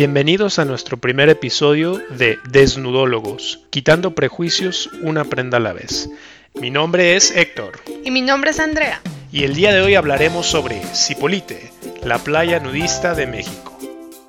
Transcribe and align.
Bienvenidos 0.00 0.58
a 0.58 0.64
nuestro 0.64 0.96
primer 0.96 1.28
episodio 1.28 2.00
de 2.08 2.38
Desnudólogos, 2.48 3.66
quitando 3.68 4.14
prejuicios 4.14 4.88
una 5.02 5.26
prenda 5.26 5.58
a 5.58 5.60
la 5.60 5.74
vez. 5.74 6.08
Mi 6.54 6.70
nombre 6.70 7.16
es 7.16 7.36
Héctor. 7.36 7.80
Y 8.02 8.10
mi 8.10 8.22
nombre 8.22 8.52
es 8.52 8.60
Andrea. 8.60 9.02
Y 9.30 9.44
el 9.44 9.54
día 9.54 9.74
de 9.74 9.82
hoy 9.82 9.96
hablaremos 9.96 10.46
sobre 10.46 10.80
Cipolite, 10.94 11.70
la 12.02 12.16
playa 12.16 12.60
nudista 12.60 13.14
de 13.14 13.26
México. 13.26 13.78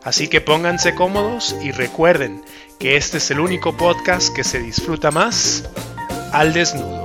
Así 0.03 0.27
que 0.27 0.41
pónganse 0.41 0.93
cómodos 0.93 1.55
y 1.63 1.71
recuerden 1.71 2.41
que 2.77 2.97
este 2.97 3.19
es 3.19 3.31
el 3.31 3.39
único 3.39 3.77
podcast 3.77 4.35
que 4.35 4.43
se 4.43 4.59
disfruta 4.59 5.09
más 5.09 5.69
al 6.33 6.51
desnudo. 6.51 7.00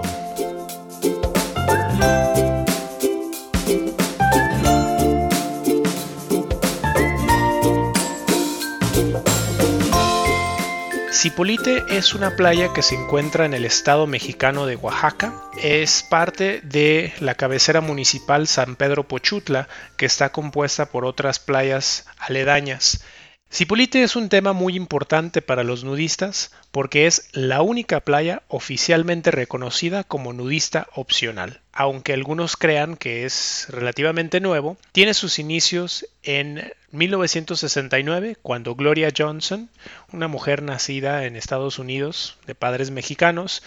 Cipolite 11.27 11.83
es 11.91 12.15
una 12.15 12.37
playa 12.37 12.73
que 12.73 12.83
se 12.83 12.95
encuentra 12.95 13.47
en 13.47 13.53
el 13.53 13.65
estado 13.65 14.07
mexicano 14.07 14.65
de 14.65 14.77
Oaxaca. 14.77 15.35
Es 15.61 16.05
parte 16.09 16.61
de 16.61 17.12
la 17.19 17.35
cabecera 17.35 17.80
municipal 17.80 18.47
San 18.47 18.77
Pedro 18.77 19.09
Pochutla, 19.09 19.66
que 19.97 20.07
está 20.07 20.30
compuesta 20.30 20.87
por 20.87 21.05
otras 21.05 21.41
playas 21.41 22.07
aledañas. 22.16 23.02
Cipolite 23.51 24.05
es 24.05 24.15
un 24.15 24.29
tema 24.29 24.52
muy 24.52 24.77
importante 24.77 25.43
para 25.43 25.65
los 25.65 25.83
nudistas 25.83 26.52
porque 26.71 27.09
es 27.09 27.29
la 27.33 27.61
única 27.61 27.99
playa 27.99 28.45
oficialmente 28.47 29.33
reconocida 29.33 30.05
como 30.05 30.33
nudista 30.33 30.87
opcional. 30.95 31.60
Aunque 31.79 32.15
algunos 32.15 32.57
crean 32.57 32.96
que 32.96 33.27
es 33.27 33.66
relativamente 33.69 34.41
nuevo, 34.41 34.79
tiene 34.93 35.13
sus 35.13 35.38
inicios 35.38 36.07
en 36.23 36.73
1969 36.91 38.38
cuando 38.41 38.74
Gloria 38.74 39.13
Johnson, 39.15 39.69
una 40.10 40.27
mujer 40.27 40.63
nacida 40.63 41.27
en 41.27 41.37
Estados 41.37 41.79
Unidos 41.79 42.38
de 42.47 42.54
padres 42.54 42.91
mexicanos, 42.91 43.63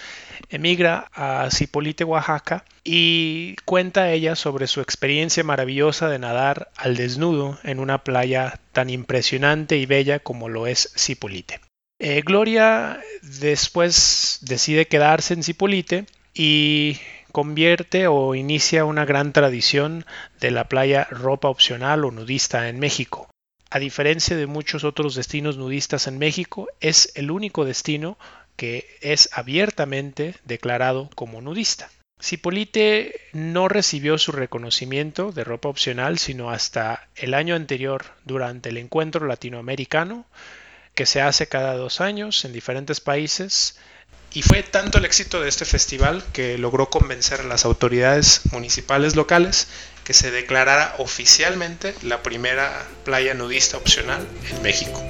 emigra 0.49 1.11
a 1.13 1.51
Cipolite, 1.51 2.03
Oaxaca 2.03 2.65
y 2.83 3.55
cuenta 3.65 4.11
ella 4.11 4.35
sobre 4.35 4.65
su 4.65 4.81
experiencia 4.81 5.43
maravillosa 5.43 6.09
de 6.09 6.17
nadar 6.17 6.71
al 6.77 6.95
desnudo 6.95 7.59
en 7.63 7.79
una 7.79 8.03
playa 8.03 8.59
tan 8.71 8.89
impresionante 8.89 9.77
y 9.77 9.85
bella 9.85 10.17
como 10.17 10.49
lo 10.49 10.65
es 10.65 10.91
Cipolite. 10.97 11.59
Eh, 11.99 12.23
Gloria 12.25 12.99
después 13.21 14.39
decide 14.41 14.87
quedarse 14.87 15.35
en 15.35 15.43
Cipolite 15.43 16.05
y 16.33 16.97
convierte 17.31 18.07
o 18.07 18.35
inicia 18.35 18.85
una 18.85 19.05
gran 19.05 19.33
tradición 19.33 20.05
de 20.39 20.51
la 20.51 20.69
playa 20.69 21.05
ropa 21.11 21.49
opcional 21.49 22.05
o 22.05 22.11
nudista 22.11 22.69
en 22.69 22.79
México. 22.79 23.29
A 23.69 23.79
diferencia 23.79 24.35
de 24.35 24.47
muchos 24.47 24.83
otros 24.83 25.15
destinos 25.15 25.57
nudistas 25.57 26.07
en 26.07 26.17
México, 26.17 26.67
es 26.79 27.11
el 27.15 27.29
único 27.29 27.65
destino 27.65 28.17
que 28.55 28.97
es 29.01 29.29
abiertamente 29.31 30.35
declarado 30.43 31.09
como 31.15 31.41
nudista. 31.41 31.89
Cipolite 32.21 33.21
no 33.31 33.69
recibió 33.69 34.17
su 34.17 34.33
reconocimiento 34.33 35.31
de 35.31 35.45
ropa 35.45 35.69
opcional 35.69 36.19
sino 36.19 36.49
hasta 36.49 37.07
el 37.15 37.33
año 37.33 37.55
anterior 37.55 38.05
durante 38.25 38.69
el 38.69 38.77
encuentro 38.77 39.25
latinoamericano 39.25 40.25
que 40.95 41.05
se 41.05 41.21
hace 41.21 41.47
cada 41.47 41.75
dos 41.75 42.01
años 42.01 42.43
en 42.43 42.51
diferentes 42.51 42.99
países. 42.99 43.79
Y 44.31 44.43
fue 44.43 44.61
tanto 44.61 44.99
el 44.99 45.05
éxito 45.05 45.41
de 45.41 45.49
este 45.49 45.65
festival 45.65 46.23
que 46.33 46.57
logró 46.59 46.89
convencer 46.89 47.41
a 47.41 47.43
las 47.43 47.65
autoridades 47.65 48.41
municipales 48.51 49.15
locales 49.15 49.67
que 50.03 50.13
se 50.13 50.29
declarara 50.29 50.95
oficialmente 50.99 51.95
la 52.03 52.21
primera 52.21 52.85
playa 53.05 53.33
nudista 53.33 53.77
opcional 53.77 54.27
en 54.51 54.61
México. 54.61 55.03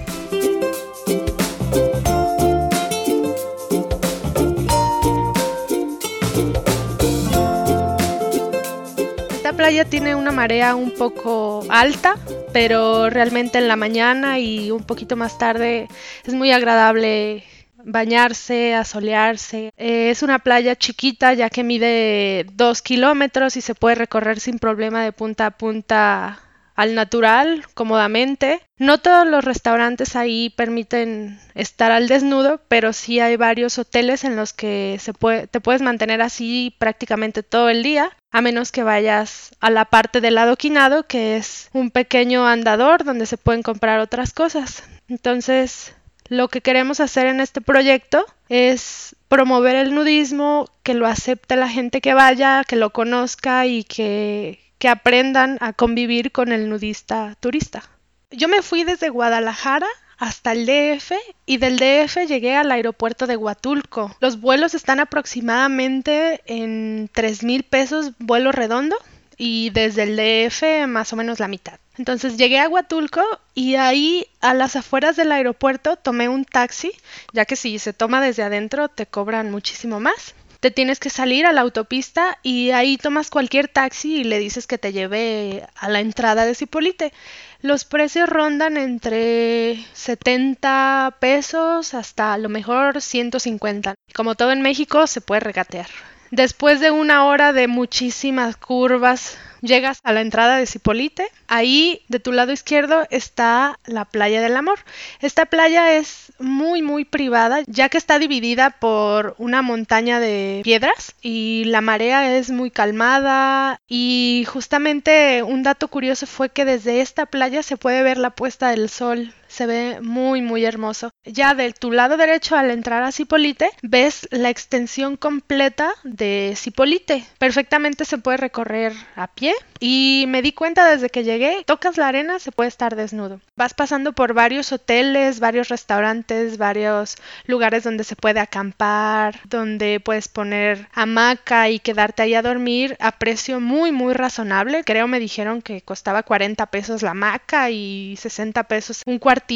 Esta 9.32 9.54
playa 9.54 9.84
tiene 9.84 10.16
una 10.16 10.32
marea 10.32 10.76
un 10.76 10.94
poco 10.94 11.66
alta, 11.70 12.16
pero 12.54 13.10
realmente 13.10 13.58
en 13.58 13.68
la 13.68 13.76
mañana 13.76 14.40
y 14.40 14.72
un 14.72 14.84
poquito 14.84 15.18
más 15.18 15.38
tarde 15.38 15.90
es 16.26 16.34
muy 16.34 16.54
agradable 16.54 17.44
bañarse, 17.84 18.76
asolearse. 18.76 19.72
Eh, 19.78 20.10
es 20.10 20.24
una 20.24 20.40
playa 20.40 20.76
chiquita 20.76 21.34
ya 21.34 21.50
que 21.50 21.64
mide 21.64 22.46
dos 22.54 22.82
kilómetros 22.82 23.58
y 23.58 23.62
se 23.62 23.76
puede 23.76 23.96
recorrer 23.96 24.40
sin 24.40 24.60
problema 24.60 25.04
de 25.04 25.12
punta 25.12 25.48
a 25.48 25.52
punta 25.52 26.40
al 26.80 26.96
natural, 26.96 27.66
cómodamente. 27.74 28.62
No 28.78 29.00
todos 29.00 29.28
los 29.28 29.44
restaurantes 29.44 30.16
ahí 30.16 30.50
permiten 30.52 31.38
estar 31.54 31.92
al 31.92 32.08
desnudo, 32.08 32.62
pero 32.70 32.94
sí 32.94 33.20
hay 33.20 33.36
varios 33.36 33.78
hoteles 33.78 34.24
en 34.24 34.38
los 34.38 34.54
que 34.54 34.96
se 35.02 35.12
puede, 35.12 35.48
te 35.48 35.60
puedes 35.60 35.82
mantener 35.82 36.22
así 36.22 36.74
prácticamente 36.80 37.44
todo 37.44 37.68
el 37.68 37.84
día, 37.84 38.12
a 38.32 38.40
menos 38.40 38.72
que 38.72 38.84
vayas 38.84 39.52
a 39.60 39.70
la 39.70 39.84
parte 39.84 40.22
del 40.22 40.38
adoquinado, 40.38 41.06
que 41.06 41.36
es 41.36 41.70
un 41.74 41.92
pequeño 41.92 42.48
andador 42.48 43.04
donde 43.04 43.26
se 43.26 43.36
pueden 43.36 43.62
comprar 43.62 44.00
otras 44.00 44.32
cosas. 44.32 44.84
Entonces, 45.10 45.94
lo 46.30 46.48
que 46.48 46.62
queremos 46.62 47.00
hacer 47.00 47.28
en 47.28 47.42
este 47.42 47.62
proyecto 47.62 48.26
es 48.48 49.16
promover 49.28 49.76
el 49.76 49.94
nudismo, 49.94 50.70
que 50.84 50.94
lo 50.94 51.06
acepte 51.06 51.56
la 51.56 51.70
gente 51.70 52.02
que 52.02 52.14
vaya, 52.14 52.64
que 52.64 52.76
lo 52.76 52.92
conozca 52.92 53.66
y 53.66 53.84
que 53.84 54.60
que 54.80 54.88
aprendan 54.88 55.58
a 55.60 55.74
convivir 55.74 56.32
con 56.32 56.52
el 56.52 56.70
nudista 56.70 57.36
turista. 57.40 57.84
Yo 58.32 58.48
me 58.48 58.62
fui 58.62 58.84
desde 58.84 59.10
Guadalajara 59.10 59.88
hasta 60.18 60.54
el 60.54 60.66
DF 60.66 61.12
y 61.46 61.58
del 61.58 61.78
DF 61.78 62.26
llegué 62.28 62.56
al 62.56 62.72
aeropuerto 62.72 63.28
de 63.28 63.38
Huatulco. 63.38 64.16
Los 64.20 64.40
vuelos 64.40 64.74
están 64.74 65.00
aproximadamente 65.00 66.42
en 66.46 67.10
3 67.14 67.44
mil 67.44 67.64
pesos 67.64 68.14
vuelo 68.20 68.52
redondo 68.52 68.98
y 69.40 69.72
desde 69.72 70.04
el 70.04 70.16
DF 70.18 70.88
más 70.88 71.12
o 71.12 71.16
menos 71.16 71.40
la 71.40 71.48
mitad. 71.48 71.80
Entonces 71.98 72.38
llegué 72.38 72.60
a 72.60 72.70
Huatulco 72.70 73.24
y 73.56 73.76
ahí 73.76 74.28
a 74.42 74.54
las 74.54 74.76
afueras 74.76 75.16
del 75.16 75.32
aeropuerto 75.32 75.96
tomé 75.96 76.30
un 76.30 76.46
taxi, 76.46 76.92
ya 77.34 77.46
que 77.46 77.56
si 77.56 77.80
se 77.80 77.94
toma 77.94 78.22
desde 78.22 78.44
adentro 78.44 78.90
te 78.90 79.08
cobran 79.08 79.50
muchísimo 79.50 80.00
más 80.00 80.36
te 80.60 80.72
tienes 80.72 81.00
que 81.00 81.10
salir 81.10 81.46
a 81.46 81.54
la 81.54 81.62
autopista 81.62 82.38
y 82.44 82.72
ahí 82.72 82.98
tomas 82.98 83.30
cualquier 83.30 83.70
taxi 83.70 84.18
y 84.18 84.24
le 84.26 84.40
dices 84.40 84.68
que 84.68 84.78
te 84.78 84.92
lleve 84.92 85.66
a 85.76 85.90
la 85.90 86.02
entrada 86.02 86.46
de 86.46 86.56
Cipolite. 86.56 87.14
Los 87.62 87.86
precios 87.86 88.28
rondan 88.28 88.76
entre 88.78 89.86
70 89.94 91.16
pesos 91.20 91.94
hasta 91.94 92.34
a 92.34 92.38
lo 92.38 92.50
mejor 92.50 93.02
150. 93.02 93.96
Como 94.14 94.36
todo 94.36 94.52
en 94.52 94.62
México, 94.62 95.08
se 95.08 95.22
puede 95.22 95.42
regatear. 95.42 95.88
Después 96.32 96.80
de 96.80 96.92
una 96.92 97.26
hora 97.26 97.54
de 97.54 97.68
muchísimas 97.68 98.56
curvas, 98.56 99.38
llegas 99.62 100.00
a 100.04 100.14
la 100.14 100.22
entrada 100.22 100.58
de 100.58 100.66
Cipolite. 100.66 101.28
Ahí, 101.48 102.02
de 102.08 102.20
tu 102.20 102.32
lado 102.32 102.52
izquierdo, 102.52 103.06
está 103.10 103.80
la 103.86 104.06
playa 104.06 104.42
del 104.42 104.56
amor. 104.56 104.80
Esta 105.22 105.46
playa 105.46 105.94
es 105.94 106.32
muy, 106.40 106.82
muy 106.82 107.06
privada, 107.06 107.62
ya 107.68 107.90
que 107.90 107.98
está 107.98 108.20
dividida 108.20 108.72
por 108.72 109.36
una 109.38 109.62
montaña 109.62 110.20
de 110.20 110.62
piedras 110.64 111.16
y 111.22 111.64
la 111.66 111.82
marea 111.82 112.38
es 112.38 112.50
muy 112.52 112.72
calmada. 112.72 113.80
Y 113.88 114.46
justamente 114.48 115.44
un 115.44 115.64
dato 115.64 115.88
curioso 115.88 116.28
fue 116.28 116.50
que 116.50 116.66
desde 116.66 117.02
esta 117.02 117.26
playa 117.26 117.64
se 117.64 117.78
puede 117.78 118.04
ver 118.04 118.18
la 118.18 118.32
puesta 118.32 118.70
del 118.70 118.90
sol 118.90 119.34
se 119.50 119.66
ve 119.66 120.00
muy 120.02 120.42
muy 120.42 120.64
hermoso. 120.64 121.12
Ya 121.26 121.54
de 121.56 121.74
tu 121.74 121.92
lado 121.92 122.16
derecho 122.16 122.56
al 122.56 122.72
entrar 122.72 123.04
a 123.04 123.12
Cipolite 123.12 123.72
ves 123.82 124.28
la 124.32 124.50
extensión 124.50 125.18
completa 125.18 125.92
de 126.04 126.54
Cipolite. 126.56 127.26
Perfectamente 127.38 128.06
se 128.06 128.20
puede 128.20 128.38
recorrer 128.38 128.94
a 129.16 129.28
pie 129.28 129.49
y 129.80 130.26
me 130.28 130.42
di 130.42 130.52
cuenta 130.52 130.90
desde 130.90 131.10
que 131.10 131.24
llegué, 131.24 131.64
tocas 131.66 131.98
la 131.98 132.08
arena, 132.08 132.40
se 132.40 132.52
puede 132.52 132.70
estar 132.70 132.96
desnudo. 132.96 133.40
Vas 133.56 133.74
pasando 133.74 134.14
por 134.14 134.34
varios 134.34 134.72
hoteles, 134.72 135.40
varios 135.40 135.70
restaurantes, 135.70 136.58
varios 136.58 137.16
lugares 137.46 137.84
donde 137.84 138.04
se 138.04 138.16
puede 138.16 138.40
acampar, 138.40 139.40
donde 139.50 140.00
puedes 140.00 140.28
poner 140.28 140.88
hamaca 140.94 141.70
y 141.70 141.80
quedarte 141.80 142.22
ahí 142.22 142.36
a 142.36 142.42
dormir 142.42 142.98
a 143.00 143.14
precio 143.14 143.60
muy 143.60 143.92
muy 143.92 144.14
razonable. 144.14 144.84
Creo 144.84 145.08
me 145.08 145.20
dijeron 145.20 145.62
que 145.62 145.82
costaba 145.82 146.24
40 146.24 146.66
pesos 146.68 147.02
la 147.02 147.12
hamaca 147.12 147.70
y 147.72 148.16
60 148.18 148.64
pesos 148.64 149.02
un 149.06 149.20
cuarto 149.20 149.50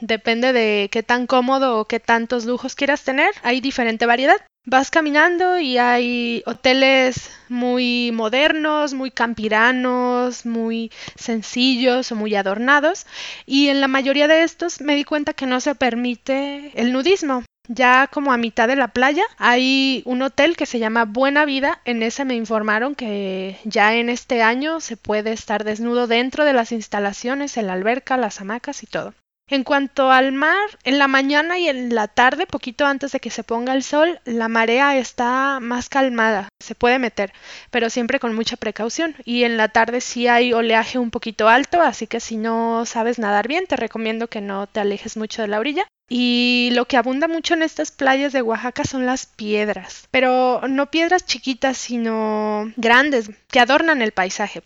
depende 0.00 0.52
de 0.52 0.88
qué 0.92 1.02
tan 1.02 1.26
cómodo 1.26 1.78
o 1.78 1.86
qué 1.86 1.98
tantos 1.98 2.44
lujos 2.44 2.74
quieras 2.74 3.02
tener, 3.02 3.34
hay 3.42 3.60
diferente 3.60 4.06
variedad. 4.06 4.36
Vas 4.66 4.90
caminando 4.90 5.58
y 5.58 5.78
hay 5.78 6.42
hoteles 6.44 7.30
muy 7.48 8.12
modernos, 8.12 8.92
muy 8.92 9.10
campiranos, 9.10 10.44
muy 10.44 10.92
sencillos 11.16 12.12
o 12.12 12.14
muy 12.14 12.34
adornados 12.34 13.06
y 13.46 13.68
en 13.68 13.80
la 13.80 13.88
mayoría 13.88 14.28
de 14.28 14.42
estos 14.42 14.82
me 14.82 14.96
di 14.96 15.04
cuenta 15.04 15.32
que 15.32 15.46
no 15.46 15.60
se 15.60 15.74
permite 15.74 16.72
el 16.74 16.92
nudismo. 16.92 17.42
Ya 17.68 18.06
como 18.08 18.32
a 18.32 18.36
mitad 18.36 18.68
de 18.68 18.76
la 18.76 18.88
playa 18.88 19.24
hay 19.38 20.02
un 20.04 20.20
hotel 20.20 20.56
que 20.56 20.66
se 20.66 20.78
llama 20.78 21.06
Buena 21.06 21.46
Vida. 21.46 21.80
En 21.86 22.02
ese 22.02 22.26
me 22.26 22.34
informaron 22.34 22.94
que 22.94 23.58
ya 23.64 23.94
en 23.94 24.10
este 24.10 24.42
año 24.42 24.80
se 24.80 24.98
puede 24.98 25.32
estar 25.32 25.64
desnudo 25.64 26.06
dentro 26.06 26.44
de 26.44 26.52
las 26.52 26.70
instalaciones, 26.70 27.56
en 27.56 27.66
la 27.66 27.72
alberca, 27.72 28.18
las 28.18 28.40
hamacas 28.40 28.82
y 28.82 28.86
todo. 28.86 29.14
En 29.50 29.64
cuanto 29.64 30.12
al 30.12 30.30
mar, 30.30 30.68
en 30.84 31.00
la 31.00 31.08
mañana 31.08 31.58
y 31.58 31.68
en 31.68 31.92
la 31.92 32.06
tarde, 32.06 32.46
poquito 32.46 32.86
antes 32.86 33.10
de 33.10 33.18
que 33.18 33.30
se 33.30 33.42
ponga 33.42 33.74
el 33.74 33.82
sol, 33.82 34.20
la 34.24 34.46
marea 34.46 34.96
está 34.96 35.58
más 35.60 35.88
calmada, 35.88 36.48
se 36.60 36.76
puede 36.76 37.00
meter, 37.00 37.32
pero 37.72 37.90
siempre 37.90 38.20
con 38.20 38.32
mucha 38.32 38.56
precaución. 38.56 39.16
Y 39.24 39.42
en 39.42 39.56
la 39.56 39.66
tarde 39.66 40.00
sí 40.00 40.28
hay 40.28 40.52
oleaje 40.52 41.00
un 41.00 41.10
poquito 41.10 41.48
alto, 41.48 41.82
así 41.82 42.06
que 42.06 42.20
si 42.20 42.36
no 42.36 42.86
sabes 42.86 43.18
nadar 43.18 43.48
bien, 43.48 43.66
te 43.66 43.74
recomiendo 43.74 44.28
que 44.28 44.40
no 44.40 44.68
te 44.68 44.78
alejes 44.78 45.16
mucho 45.16 45.42
de 45.42 45.48
la 45.48 45.58
orilla. 45.58 45.84
Y 46.12 46.70
lo 46.72 46.86
que 46.86 46.96
abunda 46.96 47.28
mucho 47.28 47.54
en 47.54 47.62
estas 47.62 47.92
playas 47.92 48.32
de 48.32 48.42
Oaxaca 48.42 48.82
son 48.82 49.06
las 49.06 49.26
piedras, 49.26 50.08
pero 50.10 50.60
no 50.68 50.90
piedras 50.90 51.24
chiquitas, 51.24 51.76
sino 51.76 52.72
grandes, 52.76 53.30
que 53.48 53.60
adornan 53.60 54.02
el 54.02 54.10
paisaje. 54.10 54.62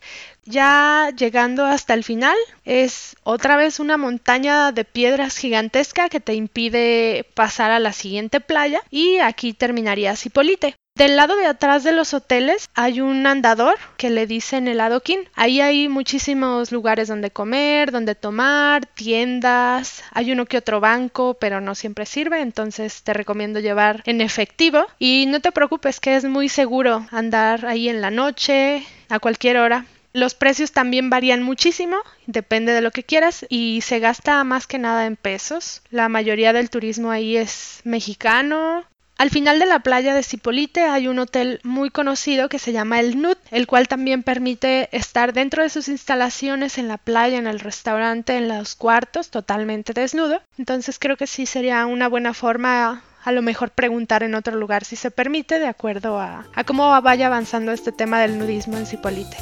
Ya 0.46 1.10
llegando 1.16 1.64
hasta 1.64 1.94
el 1.94 2.04
final, 2.04 2.36
es 2.64 3.16
otra 3.22 3.56
vez 3.56 3.80
una 3.80 3.96
montaña 3.96 4.72
de 4.72 4.84
piedras 4.84 5.38
gigantesca 5.38 6.08
que 6.08 6.20
te 6.20 6.34
impide 6.34 7.26
pasar 7.34 7.70
a 7.70 7.78
la 7.78 7.92
siguiente 7.92 8.40
playa 8.40 8.80
y 8.90 9.18
aquí 9.18 9.54
terminaría 9.54 10.16
Cipolite. 10.16 10.74
Del 10.96 11.16
lado 11.16 11.34
de 11.34 11.46
atrás 11.46 11.82
de 11.82 11.90
los 11.90 12.14
hoteles 12.14 12.68
hay 12.74 13.00
un 13.00 13.26
andador 13.26 13.74
que 13.96 14.10
le 14.10 14.28
dicen 14.28 14.68
el 14.68 14.80
adoquín. 14.80 15.28
Ahí 15.34 15.60
hay 15.60 15.88
muchísimos 15.88 16.70
lugares 16.70 17.08
donde 17.08 17.32
comer, 17.32 17.90
donde 17.90 18.14
tomar, 18.14 18.86
tiendas, 18.86 20.04
hay 20.12 20.30
uno 20.30 20.46
que 20.46 20.58
otro 20.58 20.78
banco, 20.78 21.34
pero 21.40 21.60
no 21.60 21.74
siempre 21.74 22.06
sirve, 22.06 22.42
entonces 22.42 23.02
te 23.02 23.12
recomiendo 23.12 23.58
llevar 23.58 24.02
en 24.04 24.20
efectivo 24.20 24.86
y 25.00 25.24
no 25.26 25.40
te 25.40 25.50
preocupes 25.50 25.98
que 25.98 26.14
es 26.14 26.24
muy 26.26 26.48
seguro 26.48 27.06
andar 27.10 27.66
ahí 27.66 27.88
en 27.88 28.00
la 28.00 28.12
noche, 28.12 28.86
a 29.08 29.18
cualquier 29.18 29.56
hora. 29.56 29.86
Los 30.14 30.34
precios 30.34 30.72
también 30.72 31.10
varían 31.10 31.42
muchísimo, 31.42 31.96
depende 32.26 32.72
de 32.72 32.80
lo 32.80 32.92
que 32.92 33.02
quieras 33.02 33.44
y 33.48 33.80
se 33.82 33.98
gasta 33.98 34.42
más 34.44 34.66
que 34.66 34.78
nada 34.78 35.04
en 35.06 35.16
pesos. 35.16 35.82
La 35.90 36.08
mayoría 36.08 36.52
del 36.52 36.70
turismo 36.70 37.10
ahí 37.10 37.36
es 37.36 37.80
mexicano, 37.84 38.84
al 39.16 39.30
final 39.30 39.60
de 39.60 39.66
la 39.66 39.78
playa 39.78 40.14
de 40.14 40.24
Cipolite 40.24 40.82
hay 40.82 41.06
un 41.06 41.20
hotel 41.20 41.60
muy 41.62 41.90
conocido 41.90 42.48
que 42.48 42.58
se 42.58 42.72
llama 42.72 42.98
el 42.98 43.20
Nut, 43.20 43.38
el 43.52 43.66
cual 43.66 43.86
también 43.86 44.24
permite 44.24 44.88
estar 44.90 45.32
dentro 45.32 45.62
de 45.62 45.68
sus 45.68 45.88
instalaciones 45.88 46.78
en 46.78 46.88
la 46.88 46.98
playa, 46.98 47.38
en 47.38 47.46
el 47.46 47.60
restaurante, 47.60 48.36
en 48.36 48.48
los 48.48 48.74
cuartos, 48.74 49.30
totalmente 49.30 49.92
desnudo. 49.92 50.42
Entonces 50.58 50.98
creo 50.98 51.16
que 51.16 51.28
sí 51.28 51.46
sería 51.46 51.86
una 51.86 52.08
buena 52.08 52.34
forma 52.34 53.04
a 53.22 53.32
lo 53.32 53.40
mejor 53.40 53.70
preguntar 53.70 54.22
en 54.22 54.34
otro 54.34 54.56
lugar 54.56 54.84
si 54.84 54.96
se 54.96 55.10
permite 55.10 55.58
de 55.58 55.68
acuerdo 55.68 56.18
a, 56.18 56.46
a 56.54 56.64
cómo 56.64 57.00
vaya 57.00 57.26
avanzando 57.26 57.72
este 57.72 57.92
tema 57.92 58.20
del 58.20 58.38
nudismo 58.38 58.76
en 58.76 58.86
Cipolite. 58.86 59.36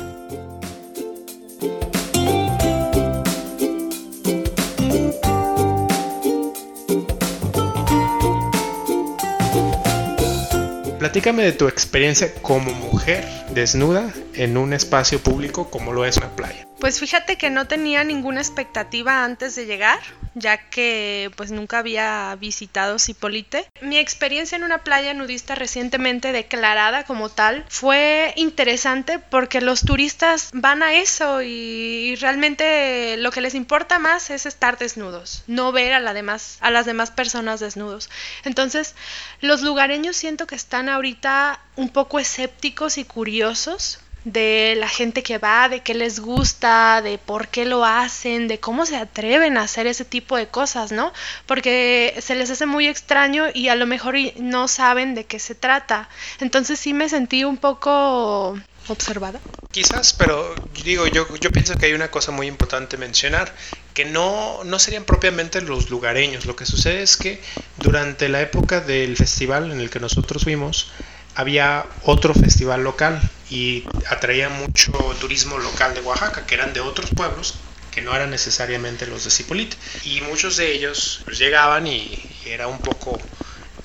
Platícame 11.03 11.43
de 11.43 11.51
tu 11.51 11.67
experiencia 11.67 12.33
como 12.43 12.73
mujer 12.75 13.27
desnuda 13.51 14.15
en 14.35 14.57
un 14.57 14.73
espacio 14.73 15.19
público 15.19 15.69
como 15.69 15.93
lo 15.93 16.05
es 16.05 16.17
una 16.17 16.29
playa. 16.37 16.69
Pues 16.82 16.99
fíjate 16.99 17.38
que 17.38 17.49
no 17.49 17.69
tenía 17.69 18.02
ninguna 18.02 18.40
expectativa 18.40 19.23
antes 19.23 19.55
de 19.55 19.67
llegar, 19.67 20.00
ya 20.34 20.69
que 20.69 21.31
pues 21.37 21.52
nunca 21.52 21.79
había 21.79 22.37
visitado 22.40 22.99
Cipolite. 22.99 23.69
Mi 23.82 23.99
experiencia 23.99 24.56
en 24.56 24.64
una 24.64 24.79
playa 24.79 25.14
nudista 25.14 25.55
recientemente 25.55 26.32
declarada 26.32 27.05
como 27.05 27.29
tal 27.29 27.64
fue 27.69 28.32
interesante 28.34 29.20
porque 29.20 29.61
los 29.61 29.82
turistas 29.82 30.50
van 30.52 30.82
a 30.82 30.94
eso 30.94 31.40
y 31.40 32.17
realmente 32.17 33.17
lo 33.17 33.31
que 33.31 33.43
les 33.43 33.55
importa 33.55 34.00
más 34.00 34.31
es 34.31 34.44
estar 34.44 34.76
desnudos, 34.76 35.44
no 35.46 35.70
ver 35.70 35.93
a, 35.93 35.99
a 35.99 36.70
las 36.73 36.87
demás 36.87 37.11
personas 37.12 37.61
desnudos. 37.61 38.11
Entonces, 38.43 38.96
los 39.40 39.62
lugareños 39.62 40.17
siento 40.17 40.49
que 40.49 40.56
están 40.56 40.88
ahorita 40.88 41.61
un 41.76 41.90
poco 41.90 42.19
escépticos 42.19 42.99
y 42.99 43.05
curiosos 43.05 44.00
de 44.25 44.75
la 44.79 44.89
gente 44.89 45.23
que 45.23 45.39
va, 45.39 45.69
de 45.69 45.81
qué 45.81 45.95
les 45.95 46.21
gusta, 46.21 47.03
de 47.03 47.19
por 47.19 47.49
qué 47.49 47.65
lo 47.65 47.85
hacen, 47.85 48.47
de 48.49 48.61
cómo 48.61 48.87
se 48.87 48.97
atreven 48.97 49.57
a 49.57 49.63
hacer 49.63 49.87
ese 49.87 50.05
tipo 50.05 50.37
de 50.37 50.49
cosas, 50.49 50.93
¿no? 50.93 51.13
Porque 51.47 52.15
se 52.21 52.35
les 52.35 52.51
hace 52.51 52.67
muy 52.67 52.87
extraño 52.87 53.47
y 53.53 53.69
a 53.69 53.75
lo 53.75 53.87
mejor 53.87 54.15
no 54.39 54.69
saben 54.69 55.15
de 55.15 55.25
qué 55.25 55.39
se 55.39 55.55
trata. 55.55 56.09
Entonces 56.41 56.79
sí 56.79 56.95
me 56.95 57.09
sentí 57.09 57.45
un 57.45 57.57
poco 57.57 58.59
observada. 58.89 59.41
Quizás, 59.71 60.13
pero 60.13 60.55
digo, 60.85 61.07
yo, 61.07 61.27
yo 61.39 61.51
pienso 61.51 61.77
que 61.77 61.87
hay 61.87 61.93
una 61.95 62.11
cosa 62.11 62.31
muy 62.31 62.47
importante 62.47 62.97
mencionar, 62.97 63.53
que 63.95 64.05
no, 64.05 64.63
no 64.65 64.79
serían 64.79 65.05
propiamente 65.05 65.61
los 65.63 65.91
lugareños. 65.91 66.47
Lo 66.47 66.55
que 66.57 66.67
sucede 66.67 67.03
es 67.03 67.17
que 67.17 67.41
durante 67.79 68.29
la 68.29 68.41
época 68.41 68.81
del 68.81 69.17
festival 69.17 69.73
en 69.73 69.81
el 69.81 69.91
que 69.91 69.99
nosotros 69.99 70.45
fuimos, 70.45 70.93
había 71.35 71.87
otro 72.05 72.35
festival 72.35 72.85
local 72.85 73.21
y 73.53 73.85
atraía 74.09 74.49
mucho 74.49 74.93
turismo 75.21 75.59
local 75.59 75.93
de 75.95 76.01
Oaxaca, 76.01 76.47
que 76.47 76.55
eran 76.55 76.73
de 76.73 76.81
otros 76.81 77.11
pueblos 77.11 77.55
que 77.91 78.01
no 78.01 78.17
eran 78.17 78.31
necesariamente 78.31 79.07
los 79.07 79.25
de 79.25 79.31
Cipolite. 79.31 79.77
Y 80.05 80.23
muchos 80.23 80.57
de 80.57 80.73
ellos 80.73 81.21
pues, 81.25 81.39
llegaban 81.39 81.87
y, 81.87 82.19
era 82.47 82.67
un 82.67 82.79
poco 82.79 83.21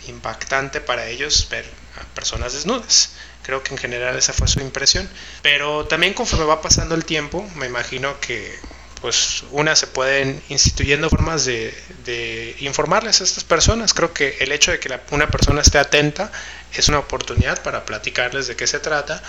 impactante 0.08 0.80
para 0.80 1.06
ellos 1.08 1.48
ver 1.52 1.66
a 2.00 2.16
personas 2.16 2.54
desnudas. 2.54 3.12
Creo 3.44 3.62
que 3.62 3.74
en 3.74 3.78
general 3.78 4.18
esa 4.18 4.32
fue 4.32 4.48
su 4.48 4.62
impresión. 4.62 5.08
Pero 5.42 5.86
también 5.86 6.14
conforme 6.14 6.46
va 6.46 6.62
pasando 6.62 6.96
el 6.96 7.04
tiempo, 7.04 7.48
me 7.56 7.66
imagino 7.66 8.20
que 8.22 8.58
pues 9.02 9.44
una 9.52 9.76
se 9.76 9.86
pueden 9.86 10.42
instituyendo 10.50 11.08
formas 11.10 11.46
de, 11.46 11.72
de, 12.04 12.56
informarles 12.62 13.22
a 13.22 13.26
estas 13.26 13.44
personas. 13.44 13.94
Creo 13.94 14.14
que 14.14 14.38
el 14.40 14.52
hecho 14.52 14.72
de 14.72 14.80
que 14.80 14.90
una 15.12 15.30
persona 15.30 15.62
esté 15.62 15.78
atenta 15.78 16.32
es 16.74 16.88
una 16.88 17.00
oportunidad 17.00 17.62
para 17.62 17.86
platicarles 17.86 18.48
de 18.48 18.56
qué 18.56 18.66
se 18.66 18.80
trata. 18.80 19.22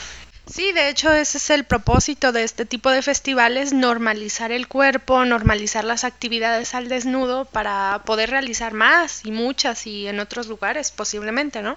Sí, 0.51 0.73
de 0.73 0.89
hecho 0.89 1.13
ese 1.13 1.39
es 1.39 1.51
el 1.51 1.65
propósito 1.65 2.33
de 2.33 2.43
este 2.43 2.65
tipo 2.65 2.91
de 2.91 3.03
festivales, 3.03 3.73
normalizar 3.73 4.51
el 4.51 4.67
cuerpo, 4.67 5.25
normalizar 5.25 5.85
las 5.85 6.05
actividades 6.05 6.75
al 6.75 6.89
desnudo 6.89 7.45
para 7.45 8.03
poder 8.07 8.31
realizar 8.31 8.73
más 8.73 9.25
y 9.25 9.31
muchas 9.31 9.87
y 9.87 10.09
en 10.09 10.21
otros 10.21 10.47
lugares 10.47 10.91
posiblemente, 10.91 11.63
¿no? 11.63 11.77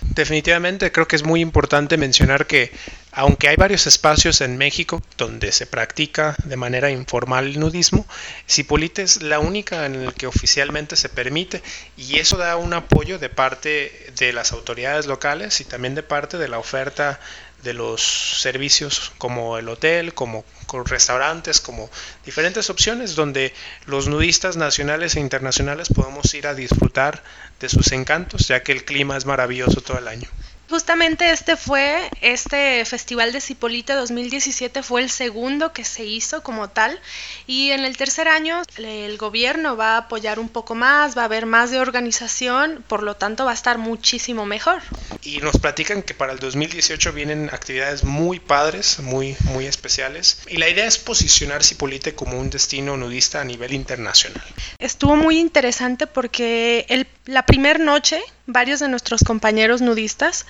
Definitivamente 0.00 0.90
creo 0.90 1.06
que 1.06 1.16
es 1.16 1.24
muy 1.24 1.40
importante 1.40 1.98
mencionar 1.98 2.46
que 2.46 2.72
aunque 3.12 3.48
hay 3.48 3.56
varios 3.56 3.86
espacios 3.86 4.40
en 4.40 4.56
México 4.56 5.02
donde 5.16 5.52
se 5.52 5.66
practica 5.66 6.36
de 6.44 6.56
manera 6.56 6.90
informal 6.90 7.46
el 7.46 7.60
nudismo, 7.60 8.06
Cipolite 8.48 9.02
es 9.02 9.22
la 9.22 9.40
única 9.40 9.84
en 9.86 10.06
la 10.06 10.12
que 10.12 10.26
oficialmente 10.26 10.96
se 10.96 11.08
permite 11.08 11.62
y 11.96 12.18
eso 12.18 12.36
da 12.36 12.56
un 12.56 12.72
apoyo 12.72 13.18
de 13.18 13.28
parte 13.28 14.12
de 14.16 14.32
las 14.32 14.52
autoridades 14.52 15.06
locales 15.06 15.60
y 15.60 15.64
también 15.64 15.94
de 15.94 16.02
parte 16.02 16.38
de 16.38 16.48
la 16.48 16.58
oferta 16.58 17.20
de 17.62 17.74
los 17.74 18.02
servicios 18.40 19.12
como 19.18 19.58
el 19.58 19.68
hotel, 19.68 20.14
como 20.14 20.44
restaurantes, 20.84 21.60
como 21.60 21.90
diferentes 22.24 22.70
opciones 22.70 23.14
donde 23.14 23.52
los 23.86 24.08
nudistas 24.08 24.56
nacionales 24.56 25.16
e 25.16 25.20
internacionales 25.20 25.88
podemos 25.88 26.32
ir 26.34 26.46
a 26.46 26.54
disfrutar 26.54 27.22
de 27.60 27.68
sus 27.68 27.92
encantos, 27.92 28.48
ya 28.48 28.62
que 28.62 28.72
el 28.72 28.84
clima 28.84 29.16
es 29.16 29.26
maravilloso 29.26 29.80
todo 29.80 29.98
el 29.98 30.08
año. 30.08 30.28
Justamente 30.68 31.30
este 31.30 31.56
fue, 31.56 32.10
este 32.20 32.84
Festival 32.84 33.32
de 33.32 33.40
Cipolite 33.40 33.94
2017 33.94 34.82
fue 34.82 35.00
el 35.00 35.08
segundo 35.08 35.72
que 35.72 35.82
se 35.82 36.04
hizo 36.04 36.42
como 36.42 36.68
tal 36.68 37.00
y 37.46 37.70
en 37.70 37.86
el 37.86 37.96
tercer 37.96 38.28
año 38.28 38.60
el 38.76 39.16
gobierno 39.16 39.78
va 39.78 39.94
a 39.94 39.96
apoyar 39.98 40.38
un 40.38 40.50
poco 40.50 40.74
más, 40.74 41.16
va 41.16 41.22
a 41.22 41.24
haber 41.24 41.46
más 41.46 41.70
de 41.70 41.80
organización, 41.80 42.84
por 42.86 43.02
lo 43.02 43.16
tanto 43.16 43.46
va 43.46 43.52
a 43.52 43.54
estar 43.54 43.78
muchísimo 43.78 44.44
mejor. 44.44 44.82
Y 45.22 45.38
nos 45.38 45.56
platican 45.56 46.02
que 46.02 46.12
para 46.12 46.32
el 46.32 46.38
2018 46.38 47.14
vienen 47.14 47.48
actividades 47.50 48.04
muy 48.04 48.38
padres, 48.38 48.98
muy, 48.98 49.36
muy 49.44 49.64
especiales 49.64 50.42
y 50.48 50.58
la 50.58 50.68
idea 50.68 50.86
es 50.86 50.98
posicionar 50.98 51.64
Cipolite 51.64 52.14
como 52.14 52.38
un 52.38 52.50
destino 52.50 52.98
nudista 52.98 53.40
a 53.40 53.44
nivel 53.44 53.72
internacional. 53.72 54.44
Estuvo 54.78 55.16
muy 55.16 55.38
interesante 55.38 56.06
porque 56.06 56.84
el, 56.90 57.06
la 57.24 57.46
primera 57.46 57.78
noche 57.78 58.22
varios 58.48 58.80
de 58.80 58.88
nuestros 58.88 59.22
compañeros 59.22 59.80
nudistas 59.82 60.46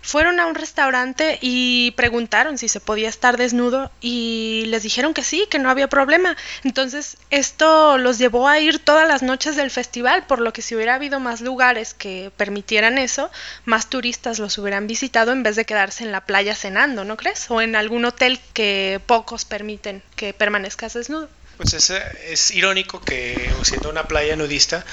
fueron 0.00 0.40
a 0.40 0.46
un 0.46 0.54
restaurante 0.54 1.38
y 1.40 1.92
preguntaron 1.92 2.56
si 2.56 2.68
se 2.68 2.80
podía 2.80 3.08
estar 3.08 3.36
desnudo 3.36 3.90
y 4.00 4.64
les 4.66 4.82
dijeron 4.82 5.12
que 5.12 5.22
sí, 5.22 5.46
que 5.50 5.58
no 5.58 5.70
había 5.70 5.88
problema. 5.88 6.36
Entonces 6.64 7.16
esto 7.30 7.98
los 7.98 8.18
llevó 8.18 8.48
a 8.48 8.58
ir 8.58 8.78
todas 8.78 9.06
las 9.08 9.22
noches 9.22 9.56
del 9.56 9.70
festival, 9.70 10.24
por 10.26 10.40
lo 10.40 10.52
que 10.52 10.62
si 10.62 10.74
hubiera 10.74 10.94
habido 10.94 11.20
más 11.20 11.40
lugares 11.40 11.94
que 11.94 12.30
permitieran 12.36 12.98
eso, 12.98 13.30
más 13.64 13.90
turistas 13.90 14.38
los 14.38 14.56
hubieran 14.58 14.86
visitado 14.86 15.32
en 15.32 15.42
vez 15.42 15.56
de 15.56 15.64
quedarse 15.64 16.04
en 16.04 16.12
la 16.12 16.24
playa 16.24 16.54
cenando, 16.54 17.04
¿no 17.04 17.16
crees? 17.16 17.50
O 17.50 17.60
en 17.60 17.76
algún 17.76 18.04
hotel 18.04 18.40
que 18.52 19.00
pocos 19.06 19.44
permiten 19.44 20.02
que 20.16 20.32
permanezcas 20.32 20.94
desnudo. 20.94 21.28
Pues 21.58 21.74
es, 21.74 21.90
es 21.90 22.52
irónico 22.52 23.00
que 23.00 23.50
siendo 23.62 23.90
una 23.90 24.04
playa 24.04 24.36
nudista 24.36 24.86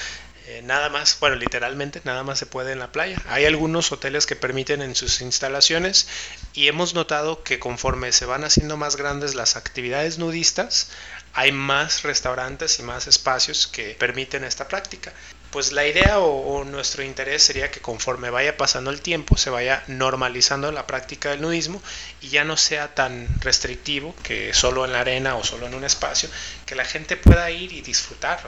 eh, 0.48 0.62
nada 0.62 0.88
más, 0.90 1.18
bueno, 1.18 1.34
literalmente 1.34 2.00
nada 2.04 2.22
más 2.22 2.38
se 2.38 2.46
puede 2.46 2.72
en 2.72 2.78
la 2.78 2.92
playa. 2.92 3.20
Hay 3.28 3.44
algunos 3.46 3.90
hoteles 3.90 4.26
que 4.26 4.36
permiten 4.36 4.80
en 4.80 4.94
sus 4.94 5.20
instalaciones 5.20 6.06
y 6.54 6.68
hemos 6.68 6.94
notado 6.94 7.42
que 7.42 7.58
conforme 7.58 8.12
se 8.12 8.26
van 8.26 8.44
haciendo 8.44 8.76
más 8.76 8.94
grandes 8.94 9.34
las 9.34 9.56
actividades 9.56 10.18
nudistas, 10.18 10.88
hay 11.32 11.50
más 11.50 12.04
restaurantes 12.04 12.78
y 12.78 12.84
más 12.84 13.08
espacios 13.08 13.66
que 13.66 13.96
permiten 13.98 14.44
esta 14.44 14.68
práctica 14.68 15.12
pues 15.50 15.72
la 15.72 15.86
idea 15.86 16.18
o, 16.18 16.64
nuestro 16.64 17.02
interés 17.02 17.42
sería 17.42 17.70
que 17.70 17.80
conforme 17.80 18.30
vaya 18.30 18.56
pasando 18.56 18.90
el 18.90 19.00
tiempo 19.00 19.36
se 19.36 19.50
vaya 19.50 19.82
normalizando 19.86 20.72
la 20.72 20.86
práctica 20.86 21.30
del 21.30 21.42
nudismo 21.42 21.82
y 22.20 22.28
ya 22.28 22.44
no 22.44 22.56
sea 22.56 22.94
tan 22.94 23.28
restrictivo 23.40 24.14
que 24.22 24.52
solo 24.54 24.84
en 24.84 24.92
la 24.92 25.00
arena 25.00 25.36
o 25.36 25.44
solo 25.44 25.66
en 25.66 25.74
un 25.74 25.84
espacio, 25.84 26.28
que 26.64 26.74
la 26.74 26.84
gente 26.84 27.16
pueda 27.16 27.50
ir 27.50 27.72
y 27.72 27.80
disfrutar. 27.80 28.40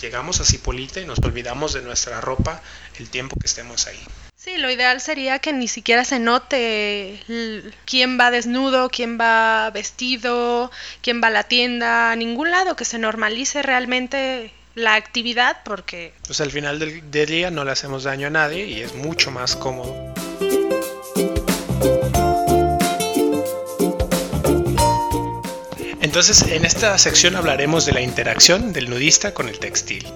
llegamos 0.00 0.40
a 0.40 0.44
Cipolite 0.44 1.00
y 1.02 1.06
nos 1.06 1.18
olvidamos 1.20 1.72
de 1.72 1.82
nuestra 1.82 2.20
ropa 2.20 2.62
el 2.98 3.08
tiempo 3.10 3.36
que 3.38 3.46
estemos 3.46 3.86
ahí. 3.86 4.00
Sí, 4.36 4.58
lo 4.58 4.70
ideal 4.70 5.00
sería 5.00 5.40
que 5.40 5.52
ni 5.52 5.66
siquiera 5.66 6.04
se 6.04 6.20
note 6.20 7.20
quién 7.84 8.18
va 8.18 8.30
desnudo, 8.30 8.90
quién 8.90 9.18
va 9.18 9.70
vestido, 9.70 10.70
quién 11.02 11.20
va 11.20 11.28
a 11.28 11.30
la 11.30 11.44
tienda, 11.44 12.12
a 12.12 12.16
ningún 12.16 12.52
lado, 12.52 12.76
que 12.76 12.84
se 12.84 12.98
normalice 12.98 13.62
realmente 13.62 14.52
la 14.76 14.94
actividad 14.94 15.62
porque... 15.64 16.12
Pues 16.26 16.40
al 16.40 16.52
final 16.52 16.78
del, 16.78 17.10
día 17.10 17.50
no 17.50 17.64
le 17.64 17.72
hacemos 17.72 18.04
daño 18.04 18.28
a 18.28 18.30
nadie 18.30 18.66
y 18.66 18.82
es 18.82 18.94
mucho 18.94 19.30
más 19.32 19.56
cómodo. 19.56 20.14
Entonces, 26.02 26.42
en 26.42 26.64
esta 26.64 26.96
sección 26.98 27.36
hablaremos 27.36 27.84
de 27.84 27.92
la 27.92 28.00
interacción 28.00 28.72
del 28.72 28.88
nudista 28.88 29.34
con 29.34 29.48
el 29.48 29.58
textil. 29.58 30.06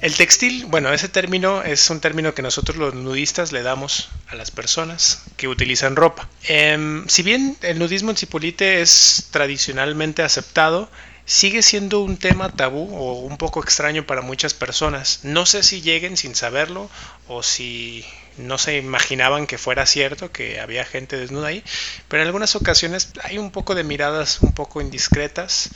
El 0.00 0.14
textil, 0.14 0.66
bueno, 0.66 0.92
ese 0.92 1.08
término 1.08 1.62
es 1.62 1.90
un 1.90 2.00
término 2.00 2.34
que 2.34 2.42
nosotros 2.42 2.76
los 2.76 2.94
nudistas 2.94 3.52
le 3.52 3.62
damos 3.62 4.10
a 4.28 4.36
las 4.36 4.50
personas 4.50 5.22
que 5.36 5.48
utilizan 5.48 5.96
ropa. 5.96 6.28
Em, 6.44 7.06
si 7.08 7.22
bien 7.22 7.56
el 7.62 7.78
nudismo 7.78 8.10
en 8.10 8.16
Cipolite 8.16 8.80
es 8.80 9.28
tradicionalmente 9.30 10.22
aceptado, 10.22 10.88
sigue 11.26 11.62
siendo 11.62 12.00
un 12.00 12.16
tema 12.16 12.50
tabú 12.50 12.94
o 12.94 13.20
un 13.20 13.36
poco 13.38 13.60
extraño 13.60 14.06
para 14.06 14.20
muchas 14.20 14.54
personas. 14.54 15.20
No 15.22 15.46
sé 15.46 15.62
si 15.62 15.80
lleguen 15.80 16.16
sin 16.16 16.34
saberlo 16.34 16.90
o 17.28 17.42
si 17.42 18.04
no 18.36 18.58
se 18.58 18.76
imaginaban 18.78 19.46
que 19.46 19.58
fuera 19.58 19.86
cierto 19.86 20.32
que 20.32 20.60
había 20.60 20.84
gente 20.84 21.16
desnuda 21.16 21.48
ahí, 21.48 21.64
pero 22.08 22.22
en 22.22 22.26
algunas 22.26 22.56
ocasiones 22.56 23.12
hay 23.22 23.38
un 23.38 23.50
poco 23.50 23.74
de 23.74 23.84
miradas 23.84 24.40
un 24.40 24.52
poco 24.52 24.80
indiscretas, 24.80 25.70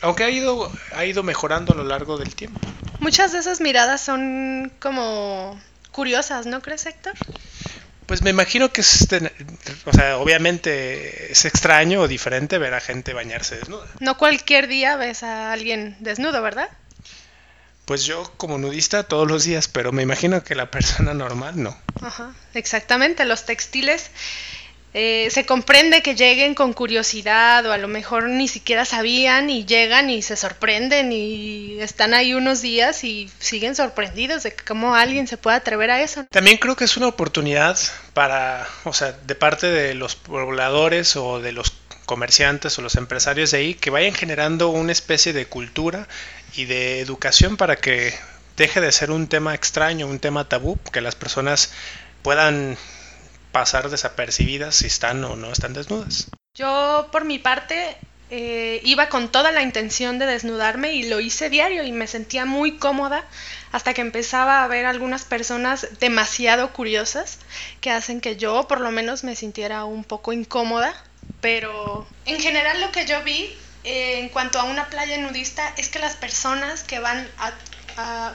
aunque 0.00 0.24
ha 0.24 0.30
ido, 0.30 0.72
ha 0.92 1.04
ido 1.04 1.22
mejorando 1.22 1.72
a 1.72 1.76
lo 1.76 1.84
largo 1.84 2.18
del 2.18 2.34
tiempo. 2.34 2.60
Muchas 3.00 3.32
de 3.32 3.38
esas 3.38 3.60
miradas 3.60 4.00
son 4.00 4.72
como 4.80 5.60
curiosas, 5.92 6.46
¿no 6.46 6.62
crees, 6.62 6.86
Héctor? 6.86 7.14
Pues 8.08 8.22
me 8.22 8.30
imagino 8.30 8.72
que 8.72 8.80
es, 8.80 9.06
o 9.84 9.92
sea, 9.92 10.16
obviamente 10.16 11.30
es 11.30 11.44
extraño 11.44 12.00
o 12.00 12.08
diferente 12.08 12.56
ver 12.56 12.72
a 12.72 12.80
gente 12.80 13.12
bañarse 13.12 13.56
desnuda. 13.56 13.84
No 14.00 14.16
cualquier 14.16 14.66
día 14.66 14.96
ves 14.96 15.22
a 15.22 15.52
alguien 15.52 15.94
desnudo, 16.00 16.40
¿verdad? 16.40 16.70
Pues 17.84 18.06
yo 18.06 18.22
como 18.38 18.56
nudista 18.56 19.02
todos 19.02 19.28
los 19.28 19.44
días, 19.44 19.68
pero 19.68 19.92
me 19.92 20.02
imagino 20.02 20.42
que 20.42 20.54
la 20.54 20.70
persona 20.70 21.12
normal 21.12 21.62
no. 21.62 21.76
Ajá, 22.00 22.34
exactamente. 22.54 23.26
Los 23.26 23.44
textiles 23.44 24.10
eh, 24.94 25.28
se 25.30 25.44
comprende 25.44 26.02
que 26.02 26.14
lleguen 26.14 26.54
con 26.54 26.72
curiosidad 26.72 27.64
o 27.66 27.72
a 27.72 27.78
lo 27.78 27.88
mejor 27.88 28.28
ni 28.28 28.48
siquiera 28.48 28.84
sabían 28.84 29.50
y 29.50 29.66
llegan 29.66 30.08
y 30.08 30.22
se 30.22 30.34
sorprenden 30.34 31.12
y 31.12 31.78
están 31.80 32.14
ahí 32.14 32.32
unos 32.32 32.62
días 32.62 33.04
y 33.04 33.30
siguen 33.38 33.74
sorprendidos 33.74 34.44
de 34.44 34.56
cómo 34.56 34.94
alguien 34.94 35.26
se 35.26 35.36
puede 35.36 35.58
atrever 35.58 35.90
a 35.90 36.00
eso. 36.00 36.24
También 36.30 36.56
creo 36.56 36.74
que 36.74 36.84
es 36.84 36.96
una 36.96 37.06
oportunidad 37.06 37.78
para, 38.14 38.66
o 38.84 38.94
sea, 38.94 39.12
de 39.12 39.34
parte 39.34 39.66
de 39.66 39.94
los 39.94 40.16
pobladores 40.16 41.16
o 41.16 41.40
de 41.40 41.52
los 41.52 41.74
comerciantes 42.06 42.78
o 42.78 42.82
los 42.82 42.96
empresarios 42.96 43.50
de 43.50 43.58
ahí 43.58 43.74
que 43.74 43.90
vayan 43.90 44.14
generando 44.14 44.70
una 44.70 44.92
especie 44.92 45.34
de 45.34 45.46
cultura 45.46 46.08
y 46.56 46.64
de 46.64 47.00
educación 47.00 47.58
para 47.58 47.76
que 47.76 48.14
deje 48.56 48.80
de 48.80 48.90
ser 48.90 49.10
un 49.10 49.28
tema 49.28 49.54
extraño, 49.54 50.06
un 50.06 50.18
tema 50.18 50.48
tabú, 50.48 50.78
que 50.92 51.02
las 51.02 51.14
personas 51.14 51.70
puedan 52.22 52.78
pasar 53.58 53.90
desapercibidas 53.90 54.76
si 54.76 54.86
están 54.86 55.24
o 55.24 55.34
no 55.34 55.50
están 55.50 55.74
desnudas. 55.74 56.28
Yo 56.54 57.08
por 57.10 57.24
mi 57.24 57.40
parte 57.40 57.96
eh, 58.30 58.80
iba 58.84 59.08
con 59.08 59.32
toda 59.32 59.50
la 59.50 59.62
intención 59.62 60.20
de 60.20 60.26
desnudarme 60.26 60.92
y 60.92 61.08
lo 61.08 61.18
hice 61.18 61.50
diario 61.50 61.82
y 61.82 61.90
me 61.90 62.06
sentía 62.06 62.44
muy 62.44 62.78
cómoda 62.78 63.24
hasta 63.72 63.94
que 63.94 64.00
empezaba 64.00 64.62
a 64.62 64.68
ver 64.68 64.86
algunas 64.86 65.24
personas 65.24 65.88
demasiado 65.98 66.72
curiosas 66.72 67.40
que 67.80 67.90
hacen 67.90 68.20
que 68.20 68.36
yo 68.36 68.68
por 68.68 68.80
lo 68.80 68.92
menos 68.92 69.24
me 69.24 69.34
sintiera 69.34 69.84
un 69.84 70.04
poco 70.04 70.32
incómoda. 70.32 70.94
Pero 71.40 72.06
en 72.26 72.40
general 72.40 72.80
lo 72.80 72.92
que 72.92 73.06
yo 73.06 73.24
vi 73.24 73.56
eh, 73.82 74.20
en 74.20 74.28
cuanto 74.28 74.60
a 74.60 74.64
una 74.64 74.88
playa 74.88 75.18
nudista 75.18 75.72
es 75.76 75.88
que 75.88 75.98
las 75.98 76.14
personas 76.14 76.84
que 76.84 77.00
van 77.00 77.28
a 77.38 77.52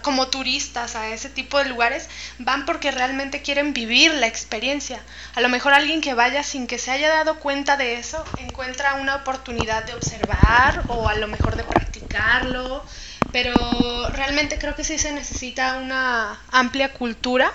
como 0.01 0.27
turistas 0.27 0.95
a 0.95 1.09
ese 1.09 1.29
tipo 1.29 1.57
de 1.57 1.65
lugares 1.65 2.09
van 2.37 2.65
porque 2.65 2.91
realmente 2.91 3.41
quieren 3.41 3.73
vivir 3.73 4.13
la 4.13 4.27
experiencia. 4.27 5.01
A 5.35 5.41
lo 5.41 5.49
mejor 5.49 5.73
alguien 5.73 6.01
que 6.01 6.13
vaya 6.13 6.43
sin 6.43 6.67
que 6.67 6.77
se 6.77 6.91
haya 6.91 7.09
dado 7.09 7.39
cuenta 7.39 7.77
de 7.77 7.95
eso 7.95 8.23
encuentra 8.37 8.95
una 8.95 9.15
oportunidad 9.15 9.85
de 9.85 9.93
observar 9.93 10.85
o 10.87 11.07
a 11.07 11.15
lo 11.15 11.27
mejor 11.27 11.55
de 11.55 11.63
practicarlo, 11.63 12.85
pero 13.31 14.09
realmente 14.11 14.57
creo 14.59 14.75
que 14.75 14.83
sí 14.83 14.97
se 14.97 15.11
necesita 15.11 15.77
una 15.77 16.39
amplia 16.51 16.93
cultura 16.93 17.51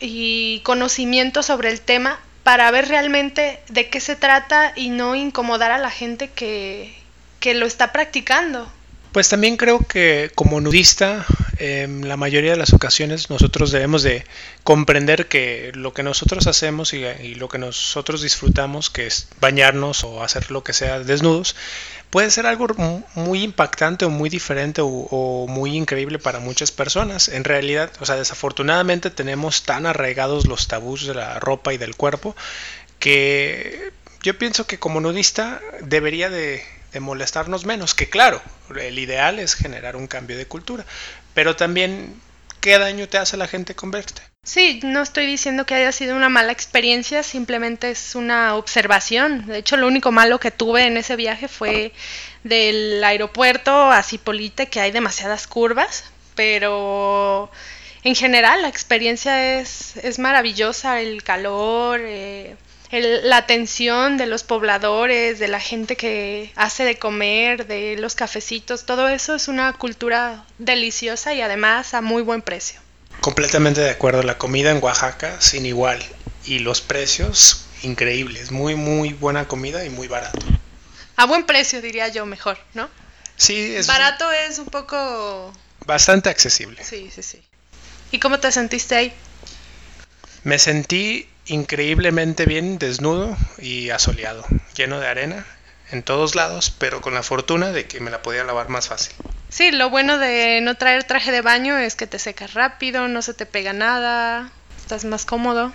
y 0.00 0.60
conocimiento 0.60 1.42
sobre 1.42 1.70
el 1.70 1.80
tema 1.80 2.18
para 2.42 2.70
ver 2.70 2.88
realmente 2.88 3.62
de 3.68 3.90
qué 3.90 4.00
se 4.00 4.16
trata 4.16 4.72
y 4.76 4.90
no 4.90 5.14
incomodar 5.16 5.72
a 5.72 5.78
la 5.78 5.90
gente 5.90 6.30
que, 6.30 6.96
que 7.40 7.54
lo 7.54 7.66
está 7.66 7.92
practicando. 7.92 8.70
Pues 9.16 9.30
también 9.30 9.56
creo 9.56 9.78
que 9.78 10.30
como 10.34 10.60
nudista, 10.60 11.24
en 11.56 12.06
la 12.06 12.18
mayoría 12.18 12.50
de 12.50 12.58
las 12.58 12.74
ocasiones 12.74 13.30
nosotros 13.30 13.70
debemos 13.72 14.02
de 14.02 14.26
comprender 14.62 15.26
que 15.26 15.72
lo 15.74 15.94
que 15.94 16.02
nosotros 16.02 16.46
hacemos 16.46 16.92
y, 16.92 17.34
lo 17.36 17.48
que 17.48 17.56
nosotros 17.56 18.20
disfrutamos, 18.20 18.90
que 18.90 19.06
es 19.06 19.28
bañarnos 19.40 20.04
o 20.04 20.22
hacer 20.22 20.50
lo 20.50 20.62
que 20.62 20.74
sea 20.74 20.98
desnudos, 20.98 21.56
puede 22.10 22.30
ser 22.30 22.44
algo 22.44 22.66
muy 23.14 23.42
impactante 23.42 24.04
o 24.04 24.10
muy 24.10 24.28
diferente 24.28 24.82
o, 24.82 24.86
o, 24.86 25.46
muy 25.46 25.74
increíble 25.74 26.18
para 26.18 26.38
muchas 26.38 26.70
personas. 26.70 27.28
En 27.28 27.44
realidad, 27.44 27.90
o 28.00 28.04
sea, 28.04 28.16
desafortunadamente 28.16 29.08
tenemos 29.08 29.62
tan 29.62 29.86
arraigados 29.86 30.46
los 30.46 30.68
tabús 30.68 31.06
de 31.06 31.14
la 31.14 31.40
ropa 31.40 31.72
y 31.72 31.78
del 31.78 31.96
cuerpo 31.96 32.36
que 32.98 33.92
yo 34.22 34.36
pienso 34.36 34.66
que 34.66 34.78
como 34.78 35.00
nudista 35.00 35.62
debería 35.80 36.28
de 36.28 36.62
de 36.66 36.75
molestarnos 37.00 37.64
menos, 37.66 37.94
que 37.94 38.08
claro, 38.08 38.42
el 38.78 38.98
ideal 38.98 39.38
es 39.38 39.54
generar 39.54 39.96
un 39.96 40.06
cambio 40.06 40.36
de 40.36 40.46
cultura, 40.46 40.84
pero 41.34 41.56
también 41.56 42.20
qué 42.60 42.78
daño 42.78 43.08
te 43.08 43.18
hace 43.18 43.36
la 43.36 43.48
gente 43.48 43.74
con 43.74 43.90
verte. 43.90 44.22
Sí, 44.42 44.80
no 44.84 45.02
estoy 45.02 45.26
diciendo 45.26 45.66
que 45.66 45.74
haya 45.74 45.90
sido 45.90 46.14
una 46.14 46.28
mala 46.28 46.52
experiencia, 46.52 47.24
simplemente 47.24 47.90
es 47.90 48.14
una 48.14 48.54
observación. 48.54 49.46
De 49.46 49.58
hecho, 49.58 49.76
lo 49.76 49.88
único 49.88 50.12
malo 50.12 50.38
que 50.38 50.52
tuve 50.52 50.86
en 50.86 50.96
ese 50.96 51.16
viaje 51.16 51.48
fue 51.48 51.92
del 52.44 53.02
aeropuerto 53.02 53.90
a 53.90 54.02
Cipolite, 54.04 54.68
que 54.68 54.80
hay 54.80 54.92
demasiadas 54.92 55.48
curvas, 55.48 56.04
pero 56.36 57.50
en 58.04 58.14
general 58.14 58.62
la 58.62 58.68
experiencia 58.68 59.58
es, 59.58 59.96
es 59.96 60.20
maravillosa, 60.20 61.00
el 61.00 61.24
calor, 61.24 62.00
eh, 62.02 62.56
la 62.90 63.36
atención 63.36 64.16
de 64.16 64.26
los 64.26 64.44
pobladores, 64.44 65.38
de 65.38 65.48
la 65.48 65.60
gente 65.60 65.96
que 65.96 66.52
hace 66.54 66.84
de 66.84 66.98
comer, 66.98 67.66
de 67.66 67.96
los 67.96 68.14
cafecitos, 68.14 68.86
todo 68.86 69.08
eso 69.08 69.34
es 69.34 69.48
una 69.48 69.72
cultura 69.72 70.44
deliciosa 70.58 71.34
y 71.34 71.40
además 71.40 71.94
a 71.94 72.00
muy 72.00 72.22
buen 72.22 72.42
precio. 72.42 72.80
Completamente 73.20 73.80
de 73.80 73.90
acuerdo, 73.90 74.22
la 74.22 74.38
comida 74.38 74.70
en 74.70 74.82
Oaxaca 74.82 75.40
sin 75.40 75.66
igual 75.66 76.02
y 76.44 76.60
los 76.60 76.80
precios 76.80 77.64
increíbles, 77.82 78.50
muy 78.50 78.74
muy 78.74 79.12
buena 79.12 79.48
comida 79.48 79.84
y 79.84 79.90
muy 79.90 80.08
barato. 80.08 80.46
A 81.16 81.26
buen 81.26 81.44
precio 81.44 81.80
diría 81.80 82.08
yo 82.08 82.26
mejor, 82.26 82.58
¿no? 82.74 82.88
Sí, 83.36 83.74
es 83.74 83.86
barato 83.86 84.30
es 84.32 84.58
un 84.58 84.66
poco 84.66 85.52
bastante 85.84 86.28
accesible. 86.28 86.82
Sí, 86.84 87.10
sí, 87.14 87.22
sí. 87.22 87.42
¿Y 88.12 88.18
cómo 88.18 88.38
te 88.38 88.52
sentiste 88.52 88.94
ahí? 88.94 89.12
Me 90.44 90.58
sentí 90.58 91.28
increíblemente 91.46 92.46
bien 92.46 92.78
desnudo 92.78 93.36
y 93.58 93.90
asoleado, 93.90 94.44
lleno 94.74 95.00
de 95.00 95.08
arena 95.08 95.46
en 95.90 96.02
todos 96.02 96.34
lados, 96.34 96.70
pero 96.70 97.00
con 97.00 97.14
la 97.14 97.22
fortuna 97.22 97.72
de 97.72 97.86
que 97.86 98.00
me 98.00 98.10
la 98.10 98.22
podía 98.22 98.44
lavar 98.44 98.68
más 98.68 98.88
fácil. 98.88 99.14
Sí, 99.48 99.70
lo 99.70 99.88
bueno 99.88 100.18
de 100.18 100.60
no 100.62 100.74
traer 100.74 101.04
traje 101.04 101.30
de 101.30 101.40
baño 101.40 101.78
es 101.78 101.94
que 101.94 102.06
te 102.06 102.18
secas 102.18 102.54
rápido, 102.54 103.08
no 103.08 103.22
se 103.22 103.34
te 103.34 103.46
pega 103.46 103.72
nada, 103.72 104.50
estás 104.76 105.04
más 105.04 105.24
cómodo. 105.24 105.72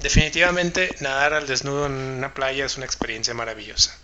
Definitivamente 0.00 0.94
nadar 1.00 1.32
al 1.34 1.46
desnudo 1.46 1.86
en 1.86 1.92
una 1.92 2.34
playa 2.34 2.64
es 2.64 2.76
una 2.76 2.86
experiencia 2.86 3.34
maravillosa. 3.34 3.96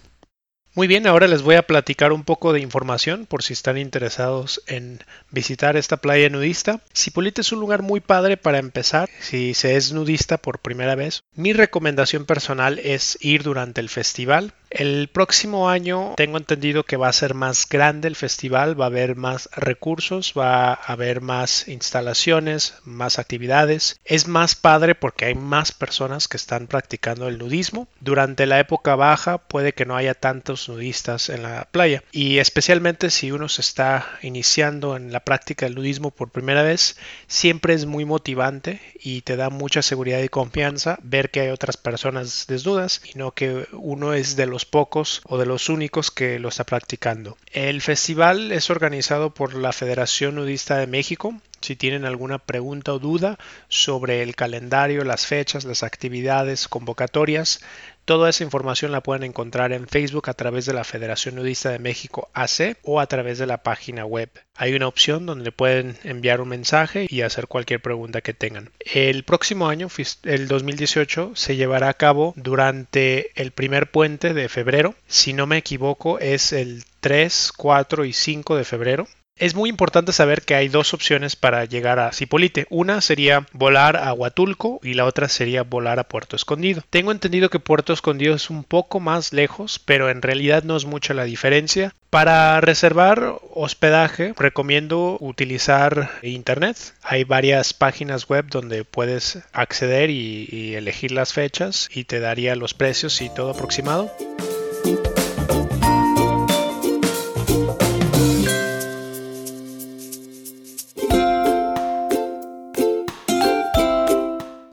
Muy 0.78 0.86
bien, 0.86 1.08
ahora 1.08 1.26
les 1.26 1.42
voy 1.42 1.56
a 1.56 1.66
platicar 1.66 2.12
un 2.12 2.22
poco 2.22 2.52
de 2.52 2.60
información 2.60 3.26
por 3.26 3.42
si 3.42 3.52
están 3.52 3.78
interesados 3.78 4.62
en 4.68 5.00
visitar 5.32 5.76
esta 5.76 5.96
playa 5.96 6.28
nudista. 6.28 6.80
Cipolite 6.94 7.40
es 7.40 7.50
un 7.50 7.58
lugar 7.58 7.82
muy 7.82 7.98
padre 7.98 8.36
para 8.36 8.58
empezar 8.58 9.08
si 9.18 9.54
se 9.54 9.74
es 9.74 9.92
nudista 9.92 10.38
por 10.38 10.60
primera 10.60 10.94
vez. 10.94 11.24
Mi 11.34 11.52
recomendación 11.52 12.26
personal 12.26 12.78
es 12.78 13.18
ir 13.20 13.42
durante 13.42 13.80
el 13.80 13.88
festival. 13.88 14.52
El 14.70 15.08
próximo 15.08 15.70
año 15.70 16.12
tengo 16.16 16.36
entendido 16.36 16.84
que 16.84 16.98
va 16.98 17.08
a 17.08 17.12
ser 17.12 17.32
más 17.32 17.66
grande 17.68 18.06
el 18.06 18.16
festival, 18.16 18.78
va 18.78 18.84
a 18.84 18.88
haber 18.88 19.16
más 19.16 19.48
recursos, 19.56 20.34
va 20.36 20.72
a 20.72 20.74
haber 20.74 21.22
más 21.22 21.68
instalaciones, 21.68 22.74
más 22.84 23.18
actividades. 23.18 23.98
Es 24.04 24.28
más 24.28 24.54
padre 24.54 24.94
porque 24.94 25.24
hay 25.24 25.34
más 25.34 25.72
personas 25.72 26.28
que 26.28 26.36
están 26.36 26.66
practicando 26.66 27.28
el 27.28 27.38
nudismo. 27.38 27.88
Durante 28.00 28.44
la 28.46 28.60
época 28.60 28.94
baja 28.94 29.38
puede 29.38 29.72
que 29.72 29.86
no 29.86 29.96
haya 29.96 30.14
tantos 30.14 30.68
nudistas 30.68 31.30
en 31.30 31.44
la 31.44 31.68
playa 31.70 32.02
y 32.12 32.38
especialmente 32.38 33.10
si 33.10 33.32
uno 33.32 33.48
se 33.48 33.62
está 33.62 34.06
iniciando 34.22 34.96
en 34.96 35.12
la 35.12 35.20
práctica 35.20 35.64
del 35.66 35.76
nudismo 35.76 36.10
por 36.10 36.30
primera 36.30 36.62
vez, 36.62 36.96
siempre 37.26 37.72
es 37.72 37.86
muy 37.86 38.04
motivante 38.04 38.80
y 39.00 39.22
te 39.22 39.36
da 39.36 39.48
mucha 39.48 39.80
seguridad 39.80 40.20
y 40.20 40.28
confianza 40.28 40.98
ver 41.02 41.30
que 41.30 41.40
hay 41.40 41.48
otras 41.48 41.76
personas 41.76 42.44
desnudas 42.48 43.00
y 43.04 43.16
no 43.16 43.32
que 43.32 43.66
uno 43.72 44.12
es 44.12 44.36
de 44.36 44.46
los 44.46 44.57
pocos 44.64 45.22
o 45.24 45.38
de 45.38 45.46
los 45.46 45.68
únicos 45.68 46.10
que 46.10 46.38
lo 46.38 46.48
está 46.48 46.64
practicando. 46.64 47.36
El 47.52 47.80
festival 47.80 48.52
es 48.52 48.70
organizado 48.70 49.34
por 49.34 49.54
la 49.54 49.72
Federación 49.72 50.36
Nudista 50.36 50.76
de 50.76 50.86
México. 50.86 51.34
Si 51.60 51.76
tienen 51.76 52.04
alguna 52.04 52.38
pregunta 52.38 52.92
o 52.92 52.98
duda 52.98 53.38
sobre 53.68 54.22
el 54.22 54.36
calendario, 54.36 55.04
las 55.04 55.26
fechas, 55.26 55.64
las 55.64 55.82
actividades, 55.82 56.68
convocatorias, 56.68 57.60
Toda 58.08 58.30
esa 58.30 58.42
información 58.42 58.90
la 58.90 59.02
pueden 59.02 59.22
encontrar 59.22 59.70
en 59.74 59.86
Facebook 59.86 60.30
a 60.30 60.32
través 60.32 60.64
de 60.64 60.72
la 60.72 60.84
Federación 60.84 61.34
Nudista 61.34 61.68
de 61.68 61.78
México 61.78 62.30
AC 62.32 62.78
o 62.82 63.00
a 63.00 63.06
través 63.06 63.36
de 63.36 63.44
la 63.44 63.62
página 63.62 64.06
web. 64.06 64.30
Hay 64.56 64.72
una 64.72 64.88
opción 64.88 65.26
donde 65.26 65.52
pueden 65.52 65.94
enviar 66.04 66.40
un 66.40 66.48
mensaje 66.48 67.06
y 67.10 67.20
hacer 67.20 67.48
cualquier 67.48 67.82
pregunta 67.82 68.22
que 68.22 68.32
tengan. 68.32 68.70
El 68.80 69.24
próximo 69.24 69.68
año, 69.68 69.88
el 70.22 70.48
2018, 70.48 71.32
se 71.34 71.56
llevará 71.56 71.90
a 71.90 71.98
cabo 71.98 72.32
durante 72.34 73.30
el 73.38 73.50
primer 73.50 73.90
puente 73.90 74.32
de 74.32 74.48
febrero. 74.48 74.94
Si 75.06 75.34
no 75.34 75.46
me 75.46 75.58
equivoco, 75.58 76.18
es 76.18 76.54
el 76.54 76.84
3, 77.00 77.52
4 77.58 78.06
y 78.06 78.14
5 78.14 78.56
de 78.56 78.64
febrero. 78.64 79.06
Es 79.38 79.54
muy 79.54 79.70
importante 79.70 80.12
saber 80.12 80.42
que 80.42 80.56
hay 80.56 80.66
dos 80.68 80.92
opciones 80.94 81.36
para 81.36 81.64
llegar 81.64 82.00
a 82.00 82.12
Cipolite. 82.12 82.66
Una 82.70 83.00
sería 83.00 83.46
volar 83.52 83.96
a 83.96 84.12
Huatulco 84.12 84.80
y 84.82 84.94
la 84.94 85.04
otra 85.04 85.28
sería 85.28 85.62
volar 85.62 86.00
a 86.00 86.08
Puerto 86.08 86.34
Escondido. 86.34 86.82
Tengo 86.90 87.12
entendido 87.12 87.48
que 87.48 87.60
Puerto 87.60 87.92
Escondido 87.92 88.34
es 88.34 88.50
un 88.50 88.64
poco 88.64 88.98
más 88.98 89.32
lejos, 89.32 89.78
pero 89.78 90.10
en 90.10 90.22
realidad 90.22 90.64
no 90.64 90.76
es 90.76 90.86
mucha 90.86 91.14
la 91.14 91.22
diferencia. 91.22 91.94
Para 92.10 92.60
reservar 92.60 93.36
hospedaje 93.54 94.34
recomiendo 94.36 95.18
utilizar 95.20 96.10
internet. 96.22 96.76
Hay 97.02 97.22
varias 97.22 97.74
páginas 97.74 98.28
web 98.28 98.46
donde 98.50 98.82
puedes 98.82 99.38
acceder 99.52 100.10
y, 100.10 100.48
y 100.50 100.74
elegir 100.74 101.12
las 101.12 101.32
fechas 101.32 101.88
y 101.94 102.04
te 102.04 102.18
daría 102.18 102.56
los 102.56 102.74
precios 102.74 103.20
y 103.20 103.28
todo 103.28 103.50
aproximado. 103.50 104.10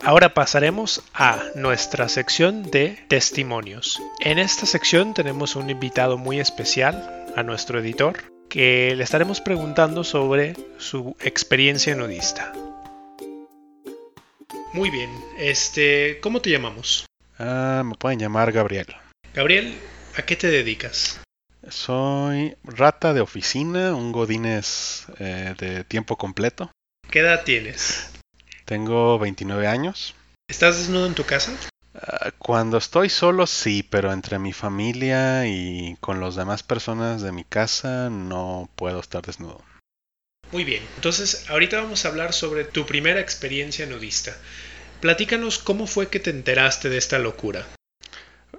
Ahora 0.05 0.35
pasaremos 0.35 1.01
a 1.15 1.41
nuestra 1.55 2.07
sección 2.09 2.69
de 2.69 3.03
testimonios. 3.07 3.99
En 4.19 4.37
esta 4.37 4.67
sección 4.67 5.15
tenemos 5.15 5.55
un 5.55 5.71
invitado 5.71 6.19
muy 6.19 6.39
especial, 6.39 7.25
a 7.35 7.41
nuestro 7.41 7.79
editor, 7.79 8.23
que 8.47 8.93
le 8.95 9.03
estaremos 9.03 9.41
preguntando 9.41 10.03
sobre 10.03 10.53
su 10.77 11.15
experiencia 11.19 11.95
nudista. 11.95 12.53
Muy 14.73 14.91
bien, 14.91 15.09
este, 15.39 16.19
¿cómo 16.21 16.39
te 16.39 16.51
llamamos? 16.51 17.07
Ah, 17.39 17.81
me 17.83 17.95
pueden 17.95 18.19
llamar 18.19 18.51
Gabriel. 18.51 18.95
Gabriel, 19.33 19.73
¿a 20.17 20.21
qué 20.21 20.35
te 20.35 20.51
dedicas? 20.51 21.19
Soy 21.67 22.55
rata 22.63 23.15
de 23.15 23.21
oficina, 23.21 23.95
un 23.95 24.11
godines 24.11 25.07
eh, 25.17 25.55
de 25.57 25.83
tiempo 25.83 26.15
completo. 26.15 26.69
¿Qué 27.09 27.21
edad 27.21 27.43
tienes? 27.43 28.11
Tengo 28.65 29.19
29 29.19 29.67
años. 29.67 30.15
¿Estás 30.49 30.77
desnudo 30.77 31.05
en 31.05 31.13
tu 31.13 31.23
casa? 31.23 31.55
Ah, 31.95 32.31
cuando 32.37 32.77
estoy 32.77 33.09
solo 33.09 33.47
sí, 33.47 33.83
pero 33.83 34.11
entre 34.11 34.39
mi 34.39 34.53
familia 34.53 35.47
y 35.47 35.95
con 36.01 36.19
las 36.19 36.35
demás 36.35 36.63
personas 36.63 37.21
de 37.21 37.31
mi 37.31 37.43
casa 37.43 38.09
no 38.09 38.69
puedo 38.75 38.99
estar 38.99 39.21
desnudo. 39.23 39.61
Muy 40.51 40.63
bien, 40.63 40.83
entonces 40.95 41.49
ahorita 41.49 41.81
vamos 41.81 42.05
a 42.05 42.09
hablar 42.09 42.33
sobre 42.33 42.65
tu 42.65 42.85
primera 42.85 43.19
experiencia 43.19 43.85
nudista. 43.85 44.35
Platícanos 45.01 45.59
cómo 45.59 45.87
fue 45.87 46.09
que 46.09 46.19
te 46.19 46.29
enteraste 46.29 46.89
de 46.89 46.97
esta 46.97 47.19
locura. 47.19 47.65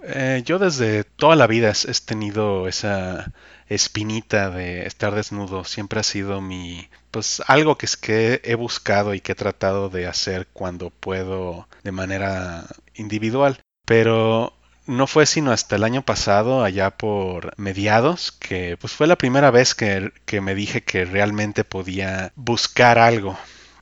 Eh, 0.08 0.42
yo 0.44 0.60
desde 0.60 1.02
toda 1.02 1.34
la 1.34 1.48
vida 1.48 1.72
he 1.72 1.92
tenido 2.06 2.68
esa 2.68 3.32
espinita 3.68 4.50
de 4.50 4.86
estar 4.86 5.14
desnudo. 5.14 5.64
Siempre 5.64 5.98
ha 6.00 6.04
sido 6.04 6.40
mi, 6.40 6.88
pues 7.10 7.42
algo 7.46 7.76
que 7.76 7.86
es 7.86 7.96
que 7.96 8.40
he 8.44 8.54
buscado 8.54 9.14
y 9.14 9.20
que 9.20 9.32
he 9.32 9.34
tratado 9.34 9.88
de 9.88 10.06
hacer 10.06 10.46
cuando 10.52 10.90
puedo 10.90 11.68
de 11.82 11.92
manera 11.92 12.66
individual. 12.94 13.60
Pero 13.84 14.52
no 14.86 15.08
fue 15.08 15.26
sino 15.26 15.50
hasta 15.50 15.74
el 15.74 15.82
año 15.82 16.02
pasado, 16.02 16.62
allá 16.62 16.90
por 16.96 17.52
mediados, 17.58 18.30
que 18.30 18.76
pues 18.80 18.92
fue 18.92 19.08
la 19.08 19.16
primera 19.16 19.50
vez 19.50 19.74
que, 19.74 20.12
que 20.24 20.40
me 20.40 20.54
dije 20.54 20.84
que 20.84 21.04
realmente 21.04 21.64
podía 21.64 22.32
buscar 22.36 22.98
algo 22.98 23.36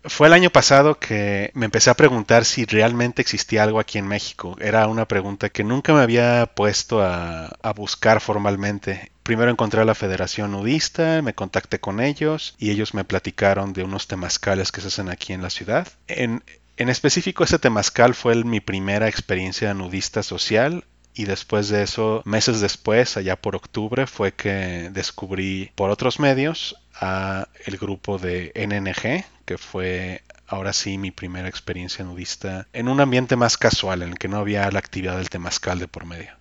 fue 0.06 0.26
el 0.26 0.32
año 0.32 0.50
pasado 0.50 0.98
que 0.98 1.50
me 1.54 1.64
empecé 1.64 1.90
a 1.90 1.94
preguntar 1.94 2.44
si 2.44 2.64
realmente 2.64 3.22
existía 3.22 3.62
algo 3.62 3.80
aquí 3.80 3.98
en 3.98 4.06
México. 4.06 4.56
Era 4.60 4.86
una 4.86 5.08
pregunta 5.08 5.48
que 5.48 5.64
nunca 5.64 5.92
me 5.94 6.00
había 6.00 6.46
puesto 6.54 7.02
a, 7.02 7.56
buscar 7.74 8.20
formalmente. 8.20 9.10
Primero 9.22 9.50
encontré 9.50 9.80
a 9.80 9.84
la 9.84 9.94
Federación 9.94 10.52
Nudista, 10.52 11.22
me 11.22 11.34
contacté 11.34 11.80
con 11.80 12.00
ellos 12.00 12.54
y 12.58 12.70
ellos 12.70 12.94
me 12.94 13.04
platicaron 13.04 13.72
de 13.72 13.82
unos 13.82 14.06
temazcales 14.06 14.70
que 14.70 14.80
se 14.80 14.88
hacen 14.88 15.08
aquí 15.08 15.32
en 15.32 15.42
la 15.42 15.50
ciudad. 15.50 15.88
En, 16.06 16.42
específico, 16.76 17.42
ese 17.42 17.58
temazcal 17.58 18.14
fue 18.14 18.36
mi 18.44 18.60
primera 18.60 19.08
experiencia 19.08 19.74
nudista 19.74 20.22
social 20.22 20.84
y 21.14 21.24
después 21.24 21.68
de 21.68 21.82
eso, 21.82 22.22
meses 22.24 22.60
después, 22.60 23.16
allá 23.16 23.36
por 23.36 23.56
octubre, 23.56 24.06
fue 24.06 24.32
que 24.32 24.90
descubrí 24.92 25.70
por 25.74 25.90
otros 25.90 26.20
medios 26.20 26.76
a 26.94 27.48
el 27.66 27.76
grupo 27.78 28.18
de 28.18 28.52
NNG, 28.54 29.24
que 29.44 29.58
fue 29.58 30.22
ahora 30.46 30.72
sí 30.72 30.98
mi 30.98 31.10
primera 31.10 31.48
experiencia 31.48 32.04
nudista 32.04 32.66
en 32.72 32.88
un 32.88 33.00
ambiente 33.00 33.36
más 33.36 33.56
casual, 33.56 34.02
en 34.02 34.10
el 34.10 34.18
que 34.18 34.28
no 34.28 34.38
había 34.38 34.70
la 34.70 34.78
actividad 34.78 35.16
del 35.16 35.30
temazcal 35.30 35.78
de 35.78 35.88
por 35.88 36.04
medio. 36.04 36.32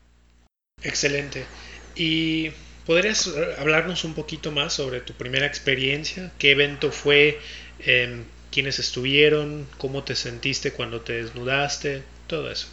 Excelente. 0.82 1.46
¿Y 1.96 2.52
podrías 2.86 3.30
hablarnos 3.58 4.04
un 4.04 4.14
poquito 4.14 4.52
más 4.52 4.74
sobre 4.74 5.02
tu 5.02 5.14
primera 5.14 5.46
experiencia? 5.46 6.32
¿Qué 6.38 6.52
evento 6.52 6.92
fue? 6.92 7.40
Eh, 7.80 8.24
¿Quiénes 8.52 8.80
estuvieron? 8.80 9.68
¿Cómo 9.78 10.04
te 10.04 10.16
sentiste 10.16 10.74
cuando 10.74 11.02
te 11.02 11.14
desnudaste? 11.14 12.04
Todo 12.28 12.52
eso. 12.52 12.68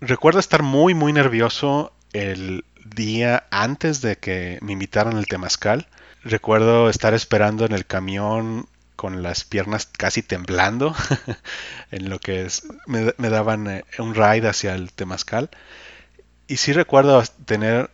Recuerdo 0.00 0.40
estar 0.40 0.62
muy, 0.62 0.94
muy 0.94 1.12
nervioso 1.12 1.92
el 2.12 2.64
día 2.84 3.46
antes 3.50 4.00
de 4.00 4.16
que 4.16 4.58
me 4.60 4.72
invitaran 4.72 5.16
al 5.16 5.26
temazcal. 5.26 5.88
Recuerdo 6.24 6.88
estar 6.88 7.14
esperando 7.14 7.64
en 7.64 7.72
el 7.72 7.86
camión 7.86 8.66
con 8.96 9.22
las 9.22 9.44
piernas 9.44 9.86
casi 9.86 10.22
temblando 10.22 10.94
en 11.90 12.08
lo 12.08 12.18
que 12.18 12.48
me, 12.86 13.28
daban 13.28 13.68
eh, 13.68 13.84
un 13.98 14.14
ride 14.14 14.48
hacia 14.48 14.74
el 14.74 14.92
temazcal. 14.92 15.50
Y 16.46 16.56
sí 16.58 16.72
recuerdo 16.72 17.22
tener, 17.44 17.90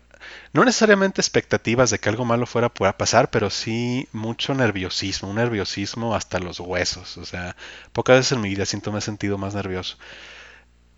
no 0.52 0.64
necesariamente 0.64 1.20
expectativas 1.20 1.90
de 1.90 1.98
que 1.98 2.08
algo 2.08 2.24
malo 2.24 2.46
fuera 2.46 2.72
a 2.78 2.96
pasar, 2.96 3.30
pero 3.30 3.50
sí 3.50 4.08
mucho 4.12 4.54
nerviosismo, 4.54 5.30
un 5.30 5.37
nerviosismo 5.37 6.14
hasta 6.14 6.38
los 6.38 6.61
huesos. 6.61 7.16
O 7.18 7.24
sea, 7.24 7.56
pocas 7.92 8.18
veces 8.18 8.32
en 8.32 8.40
mi 8.40 8.50
vida 8.50 8.66
siento 8.66 8.92
me 8.92 8.98
he 8.98 9.02
sentido 9.02 9.38
más 9.38 9.54
nervioso. 9.54 9.96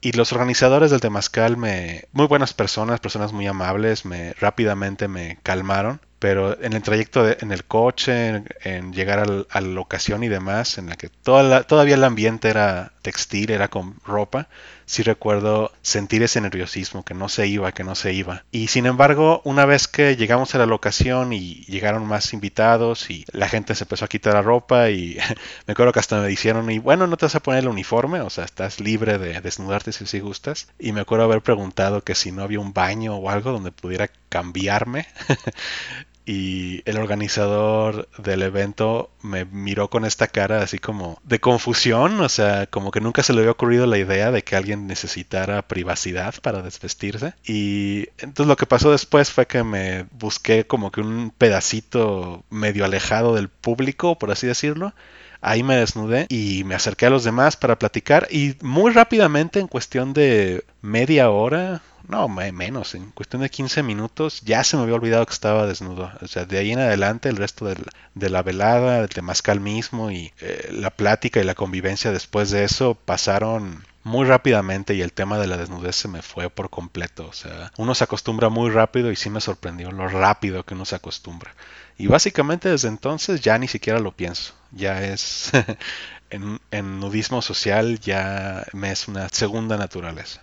Y 0.00 0.12
los 0.12 0.32
organizadores 0.32 0.90
del 0.90 1.00
Temazcal, 1.00 1.58
me, 1.58 2.04
muy 2.12 2.26
buenas 2.26 2.54
personas, 2.54 3.00
personas 3.00 3.32
muy 3.32 3.46
amables, 3.46 4.06
me 4.06 4.32
rápidamente 4.34 5.08
me 5.08 5.38
calmaron 5.42 6.00
pero 6.20 6.62
en 6.62 6.74
el 6.74 6.82
trayecto 6.82 7.26
en 7.26 7.50
el 7.50 7.64
coche, 7.64 8.44
en, 8.62 8.92
llegar 8.92 9.46
a 9.50 9.60
la 9.60 9.80
ocasión 9.80 10.22
y 10.22 10.28
demás, 10.28 10.76
en 10.76 10.90
la 10.90 10.96
que 10.96 11.08
todavía 11.08 11.94
el 11.94 12.04
ambiente 12.04 12.50
era 12.50 12.92
textil, 13.00 13.50
era 13.50 13.68
con 13.68 13.96
ropa, 14.04 14.48
sí 14.84 15.02
recuerdo 15.02 15.72
sentir 15.80 16.22
ese 16.22 16.40
nerviosismo, 16.40 17.04
que 17.04 17.14
no 17.14 17.30
se 17.30 17.46
iba, 17.46 17.72
que 17.72 17.84
no 17.84 17.94
se 17.94 18.12
iba. 18.12 18.44
Y 18.50 18.66
sin 18.66 18.84
embargo, 18.84 19.40
una 19.44 19.64
vez 19.64 19.88
que 19.88 20.16
llegamos 20.16 20.54
a 20.54 20.58
la 20.58 20.66
locación 20.66 21.32
y 21.32 21.64
llegaron 21.66 22.04
más 22.06 22.34
invitados 22.34 23.08
y 23.08 23.24
la 23.32 23.48
gente 23.48 23.74
se 23.74 23.84
empezó 23.84 24.04
a 24.04 24.08
quitar 24.08 24.34
la 24.34 24.42
ropa 24.42 24.90
y 24.90 25.16
me 25.66 25.72
acuerdo 25.72 25.92
que 25.94 26.00
hasta 26.00 26.20
me 26.20 26.28
dijeron, 26.28 26.70
y 26.70 26.80
bueno, 26.80 27.06
no 27.06 27.16
te 27.16 27.24
vas 27.24 27.34
a 27.34 27.40
poner 27.40 27.60
el 27.60 27.68
uniforme, 27.68 28.20
o 28.20 28.28
sea, 28.28 28.44
estás 28.44 28.78
libre 28.78 29.16
de 29.16 29.40
desnudarte 29.40 29.92
si, 29.92 30.04
si 30.06 30.20
gustas. 30.20 30.68
Y 30.78 30.92
me 30.92 31.00
acuerdo 31.00 31.24
haber 31.24 31.40
preguntado 31.40 32.04
que 32.04 32.14
si 32.14 32.30
no 32.30 32.42
había 32.42 32.60
un 32.60 32.74
baño 32.74 33.16
o 33.16 33.30
algo 33.30 33.52
donde 33.52 33.72
pudiera 33.72 34.10
cambiarme. 34.28 35.06
y 36.30 36.82
el 36.84 36.96
organizador 36.96 38.08
del 38.16 38.42
evento 38.42 39.10
me 39.20 39.44
miró 39.46 39.90
con 39.90 40.04
esta 40.04 40.28
cara 40.28 40.62
así 40.62 40.78
como 40.78 41.20
de 41.24 41.40
confusión, 41.40 42.20
o 42.20 42.28
sea, 42.28 42.68
como 42.68 42.92
que 42.92 43.00
nunca 43.00 43.24
se 43.24 43.32
le 43.32 43.40
había 43.40 43.50
ocurrido 43.50 43.84
la 43.86 43.98
idea 43.98 44.30
de 44.30 44.44
que 44.44 44.54
alguien 44.54 44.86
necesitara 44.86 45.66
privacidad 45.66 46.36
para 46.40 46.62
desvestirse. 46.62 47.34
Y 47.44 48.10
entonces 48.18 48.46
lo 48.46 48.56
que 48.56 48.66
pasó 48.66 48.92
después 48.92 49.32
fue 49.32 49.48
que 49.48 49.64
me 49.64 50.04
busqué 50.12 50.68
como 50.68 50.92
que 50.92 51.00
un 51.00 51.32
pedacito 51.36 52.44
medio 52.48 52.84
alejado 52.84 53.34
del 53.34 53.48
público, 53.48 54.16
por 54.16 54.30
así 54.30 54.46
decirlo, 54.46 54.94
Ahí 55.40 55.62
me 55.62 55.76
desnudé 55.76 56.26
y 56.28 56.64
me 56.64 56.74
acerqué 56.74 57.06
a 57.06 57.10
los 57.10 57.24
demás 57.24 57.56
para 57.56 57.78
platicar 57.78 58.28
y 58.30 58.56
muy 58.60 58.92
rápidamente, 58.92 59.60
en 59.60 59.68
cuestión 59.68 60.12
de 60.12 60.64
media 60.82 61.30
hora, 61.30 61.82
no, 62.10 62.28
menos, 62.28 62.94
en 62.96 63.10
cuestión 63.12 63.42
de 63.42 63.50
15 63.50 63.82
minutos 63.84 64.40
ya 64.42 64.64
se 64.64 64.76
me 64.76 64.82
había 64.82 64.96
olvidado 64.96 65.24
que 65.26 65.32
estaba 65.32 65.66
desnudo. 65.66 66.10
O 66.20 66.26
sea, 66.26 66.44
de 66.44 66.58
ahí 66.58 66.72
en 66.72 66.80
adelante 66.80 67.28
el 67.28 67.36
resto 67.36 67.66
de 67.66 68.30
la 68.30 68.42
velada, 68.42 68.98
el 68.98 69.08
temazcal 69.08 69.60
mismo 69.60 70.10
y 70.10 70.32
eh, 70.40 70.70
la 70.72 70.90
plática 70.90 71.40
y 71.40 71.44
la 71.44 71.54
convivencia 71.54 72.10
después 72.10 72.50
de 72.50 72.64
eso 72.64 72.96
pasaron 72.96 73.84
muy 74.02 74.26
rápidamente 74.26 74.94
y 74.94 75.02
el 75.02 75.12
tema 75.12 75.38
de 75.38 75.46
la 75.46 75.56
desnudez 75.56 75.94
se 75.94 76.08
me 76.08 76.22
fue 76.22 76.50
por 76.50 76.70
completo. 76.70 77.28
O 77.28 77.32
sea, 77.32 77.70
uno 77.76 77.94
se 77.94 78.04
acostumbra 78.04 78.48
muy 78.48 78.70
rápido 78.70 79.12
y 79.12 79.16
sí 79.16 79.30
me 79.30 79.40
sorprendió 79.40 79.92
lo 79.92 80.08
rápido 80.08 80.64
que 80.64 80.74
uno 80.74 80.84
se 80.84 80.96
acostumbra. 80.96 81.54
Y 81.96 82.08
básicamente 82.08 82.68
desde 82.68 82.88
entonces 82.88 83.40
ya 83.40 83.58
ni 83.58 83.68
siquiera 83.68 84.00
lo 84.00 84.12
pienso. 84.12 84.54
Ya 84.72 85.02
es 85.04 85.50
en, 86.30 87.00
nudismo 87.00 87.42
social 87.42 87.98
ya 88.00 88.66
me 88.72 88.92
es 88.92 89.08
una 89.08 89.28
segunda 89.28 89.76
naturaleza. 89.76 90.42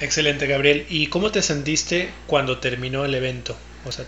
Excelente, 0.00 0.46
Gabriel. 0.46 0.86
¿Y 0.88 1.08
cómo 1.08 1.30
te 1.30 1.42
sentiste 1.42 2.10
cuando 2.26 2.58
terminó 2.58 3.04
el 3.04 3.14
evento? 3.14 3.56
O 3.84 3.92
sea, 3.92 4.04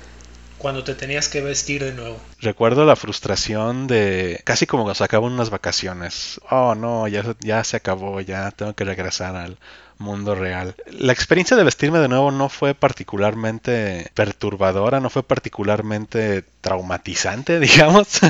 cuando 0.58 0.84
te 0.84 0.94
tenías 0.94 1.28
que 1.28 1.40
vestir 1.40 1.82
de 1.82 1.92
nuevo. 1.92 2.20
Recuerdo 2.38 2.84
la 2.84 2.96
frustración 2.96 3.86
de 3.86 4.40
casi 4.44 4.66
como 4.66 4.84
cuando 4.84 4.96
se 4.96 5.04
acaban 5.04 5.32
unas 5.32 5.50
vacaciones. 5.50 6.40
Oh, 6.50 6.74
no, 6.74 7.08
ya, 7.08 7.34
ya 7.40 7.64
se 7.64 7.76
acabó, 7.76 8.20
ya 8.20 8.50
tengo 8.50 8.74
que 8.74 8.84
regresar 8.84 9.34
al, 9.34 9.58
mundo 10.00 10.34
real. 10.34 10.74
La 10.90 11.12
experiencia 11.12 11.56
de 11.56 11.62
vestirme 11.62 11.98
de 11.98 12.08
nuevo 12.08 12.30
no 12.30 12.48
fue 12.48 12.74
particularmente 12.74 14.10
perturbadora, 14.14 14.98
no 14.98 15.10
fue 15.10 15.22
particularmente 15.22 16.42
traumatizante, 16.60 17.60
digamos, 17.60 18.20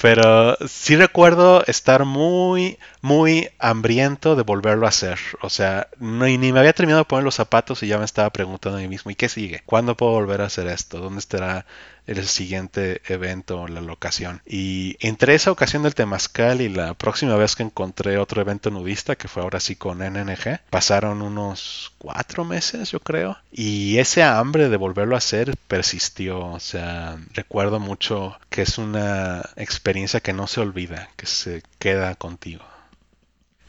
pero 0.00 0.56
sí 0.66 0.96
recuerdo 0.96 1.64
estar 1.66 2.04
muy, 2.04 2.78
muy 3.02 3.50
hambriento 3.58 4.36
de 4.36 4.42
volverlo 4.42 4.86
a 4.86 4.90
hacer. 4.90 5.18
O 5.42 5.50
sea, 5.50 5.88
ni 5.98 6.52
me 6.52 6.60
había 6.60 6.72
terminado 6.72 7.02
de 7.02 7.08
poner 7.08 7.24
los 7.24 7.34
zapatos 7.34 7.82
y 7.82 7.88
ya 7.88 7.98
me 7.98 8.04
estaba 8.04 8.30
preguntando 8.30 8.78
a 8.78 8.80
mí 8.80 8.88
mismo, 8.88 9.10
¿y 9.10 9.16
qué 9.16 9.28
sigue? 9.28 9.62
¿Cuándo 9.66 9.96
puedo 9.96 10.12
volver 10.12 10.40
a 10.40 10.46
hacer 10.46 10.68
esto? 10.68 11.00
¿Dónde 11.00 11.18
estará 11.18 11.66
el 12.06 12.26
siguiente 12.26 13.00
evento, 13.06 13.66
la 13.68 13.80
locación. 13.80 14.42
Y 14.46 14.96
entre 15.00 15.34
esa 15.34 15.50
ocasión 15.50 15.82
del 15.82 15.94
Temazcal 15.94 16.60
y 16.60 16.68
la 16.68 16.94
próxima 16.94 17.36
vez 17.36 17.56
que 17.56 17.62
encontré 17.62 18.18
otro 18.18 18.40
evento 18.40 18.70
nudista, 18.70 19.16
que 19.16 19.28
fue 19.28 19.42
ahora 19.42 19.60
sí 19.60 19.76
con 19.76 19.98
NNG, 19.98 20.60
pasaron 20.70 21.22
unos 21.22 21.92
cuatro 21.98 22.44
meses, 22.44 22.90
yo 22.90 23.00
creo. 23.00 23.38
Y 23.52 23.98
ese 23.98 24.22
hambre 24.22 24.68
de 24.68 24.76
volverlo 24.76 25.14
a 25.14 25.18
hacer 25.18 25.54
persistió. 25.68 26.40
O 26.40 26.60
sea, 26.60 27.18
recuerdo 27.32 27.80
mucho 27.80 28.38
que 28.50 28.62
es 28.62 28.78
una 28.78 29.48
experiencia 29.56 30.20
que 30.20 30.32
no 30.32 30.46
se 30.46 30.60
olvida, 30.60 31.10
que 31.16 31.26
se 31.26 31.62
queda 31.78 32.14
contigo. 32.14 32.64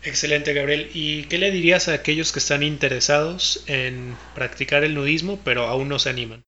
Excelente, 0.03 0.53
Gabriel. 0.53 0.91
¿Y 0.93 1.23
qué 1.23 1.39
le 1.39 1.49
dirías 1.51 1.87
a 1.87 1.93
aquellos 1.93 2.31
que 2.31 2.39
están 2.39 2.61
interesados 2.61 3.63
en 3.65 4.15
practicar 4.35 4.83
el 4.83 4.93
nudismo, 4.93 5.39
pero 5.43 5.65
aún 5.65 5.89
no 5.89 5.97
se 5.97 6.09
animan? 6.09 6.43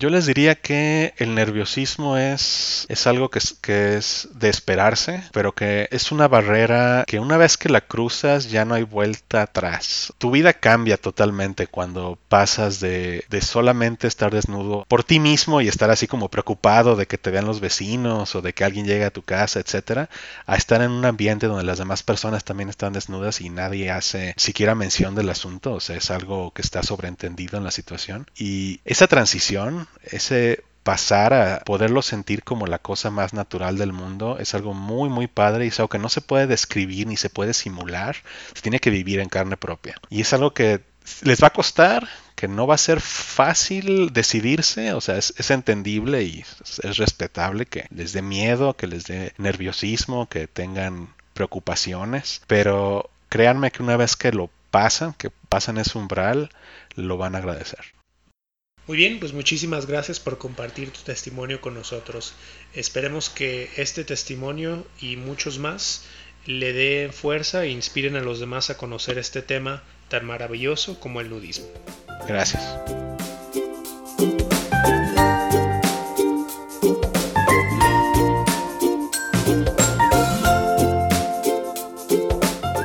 Yo 0.00 0.08
les 0.08 0.24
diría 0.24 0.54
que 0.54 1.12
el 1.18 1.34
nerviosismo 1.34 2.16
es, 2.16 2.86
es 2.88 3.06
algo 3.06 3.28
que 3.28 3.38
es, 3.38 3.52
que 3.52 3.98
es 3.98 4.30
de 4.32 4.48
esperarse, 4.48 5.22
pero 5.30 5.54
que 5.54 5.88
es 5.90 6.10
una 6.10 6.26
barrera 6.26 7.04
que 7.06 7.18
una 7.18 7.36
vez 7.36 7.58
que 7.58 7.68
la 7.68 7.82
cruzas 7.82 8.50
ya 8.50 8.64
no 8.64 8.74
hay 8.74 8.82
vuelta 8.82 9.42
atrás. 9.42 10.14
Tu 10.16 10.30
vida 10.30 10.54
cambia 10.54 10.96
totalmente 10.96 11.66
cuando 11.66 12.18
pasas 12.30 12.80
de, 12.80 13.26
de 13.28 13.42
solamente 13.42 14.06
estar 14.06 14.32
desnudo 14.32 14.86
por 14.88 15.04
ti 15.04 15.20
mismo 15.20 15.60
y 15.60 15.68
estar 15.68 15.90
así 15.90 16.06
como 16.06 16.30
preocupado 16.30 16.96
de 16.96 17.04
que 17.04 17.18
te 17.18 17.30
vean 17.30 17.44
los 17.44 17.60
vecinos 17.60 18.34
o 18.34 18.40
de 18.40 18.54
que 18.54 18.64
alguien 18.64 18.86
llegue 18.86 19.04
a 19.04 19.10
tu 19.10 19.20
casa, 19.20 19.60
etcétera, 19.60 20.08
a 20.46 20.56
estar 20.56 20.80
en 20.80 20.92
un 20.92 21.04
ambiente 21.04 21.46
donde 21.46 21.64
las 21.64 21.76
demás 21.76 22.02
personas 22.02 22.44
también 22.44 22.70
están 22.70 22.94
desnudas 22.94 23.42
y 23.42 23.50
nadie 23.50 23.90
hace 23.90 24.32
siquiera 24.38 24.74
mención 24.74 25.14
del 25.14 25.28
asunto, 25.28 25.74
o 25.74 25.80
sea, 25.80 25.96
es 25.96 26.10
algo 26.10 26.52
que 26.54 26.62
está 26.62 26.82
sobreentendido 26.82 27.58
en 27.58 27.64
la 27.64 27.70
situación. 27.70 28.26
Y 28.34 28.80
esa 28.86 29.06
transición, 29.06 29.89
ese 30.02 30.62
pasar 30.82 31.34
a 31.34 31.60
poderlo 31.60 32.02
sentir 32.02 32.42
como 32.42 32.66
la 32.66 32.78
cosa 32.78 33.10
más 33.10 33.34
natural 33.34 33.76
del 33.76 33.92
mundo 33.92 34.38
es 34.38 34.54
algo 34.54 34.72
muy 34.72 35.10
muy 35.10 35.26
padre 35.26 35.66
y 35.66 35.68
es 35.68 35.78
algo 35.78 35.90
que 35.90 35.98
no 35.98 36.08
se 36.08 36.22
puede 36.22 36.46
describir 36.46 37.06
ni 37.06 37.16
se 37.16 37.30
puede 37.30 37.52
simular, 37.52 38.16
se 38.54 38.62
tiene 38.62 38.80
que 38.80 38.90
vivir 38.90 39.20
en 39.20 39.28
carne 39.28 39.56
propia. 39.56 39.96
Y 40.08 40.22
es 40.22 40.32
algo 40.32 40.54
que 40.54 40.80
les 41.22 41.42
va 41.42 41.48
a 41.48 41.52
costar, 41.52 42.08
que 42.34 42.48
no 42.48 42.66
va 42.66 42.76
a 42.76 42.78
ser 42.78 43.00
fácil 43.00 44.12
decidirse, 44.12 44.92
o 44.94 45.00
sea, 45.00 45.16
es, 45.16 45.34
es 45.36 45.50
entendible 45.50 46.22
y 46.22 46.44
es 46.82 46.96
respetable 46.96 47.66
que 47.66 47.86
les 47.90 48.12
dé 48.12 48.22
miedo, 48.22 48.74
que 48.74 48.86
les 48.86 49.04
dé 49.04 49.34
nerviosismo, 49.38 50.28
que 50.28 50.46
tengan 50.46 51.08
preocupaciones, 51.34 52.42
pero 52.46 53.10
créanme 53.28 53.70
que 53.70 53.82
una 53.82 53.96
vez 53.96 54.16
que 54.16 54.32
lo 54.32 54.50
pasan, 54.70 55.14
que 55.14 55.30
pasan 55.48 55.78
ese 55.78 55.98
umbral, 55.98 56.50
lo 56.94 57.16
van 57.16 57.34
a 57.34 57.38
agradecer. 57.38 57.80
Muy 58.86 58.96
bien, 58.96 59.20
pues 59.20 59.32
muchísimas 59.32 59.86
gracias 59.86 60.18
por 60.18 60.38
compartir 60.38 60.90
tu 60.90 61.00
testimonio 61.00 61.60
con 61.60 61.74
nosotros. 61.74 62.34
Esperemos 62.74 63.30
que 63.30 63.70
este 63.76 64.04
testimonio 64.04 64.86
y 65.00 65.16
muchos 65.16 65.58
más 65.58 66.04
le 66.46 66.72
den 66.72 67.12
fuerza 67.12 67.64
e 67.64 67.70
inspiren 67.70 68.16
a 68.16 68.20
los 68.20 68.40
demás 68.40 68.70
a 68.70 68.76
conocer 68.76 69.18
este 69.18 69.42
tema 69.42 69.82
tan 70.08 70.24
maravilloso 70.24 70.98
como 70.98 71.20
el 71.20 71.30
nudismo. 71.30 71.68
Gracias. 72.26 73.19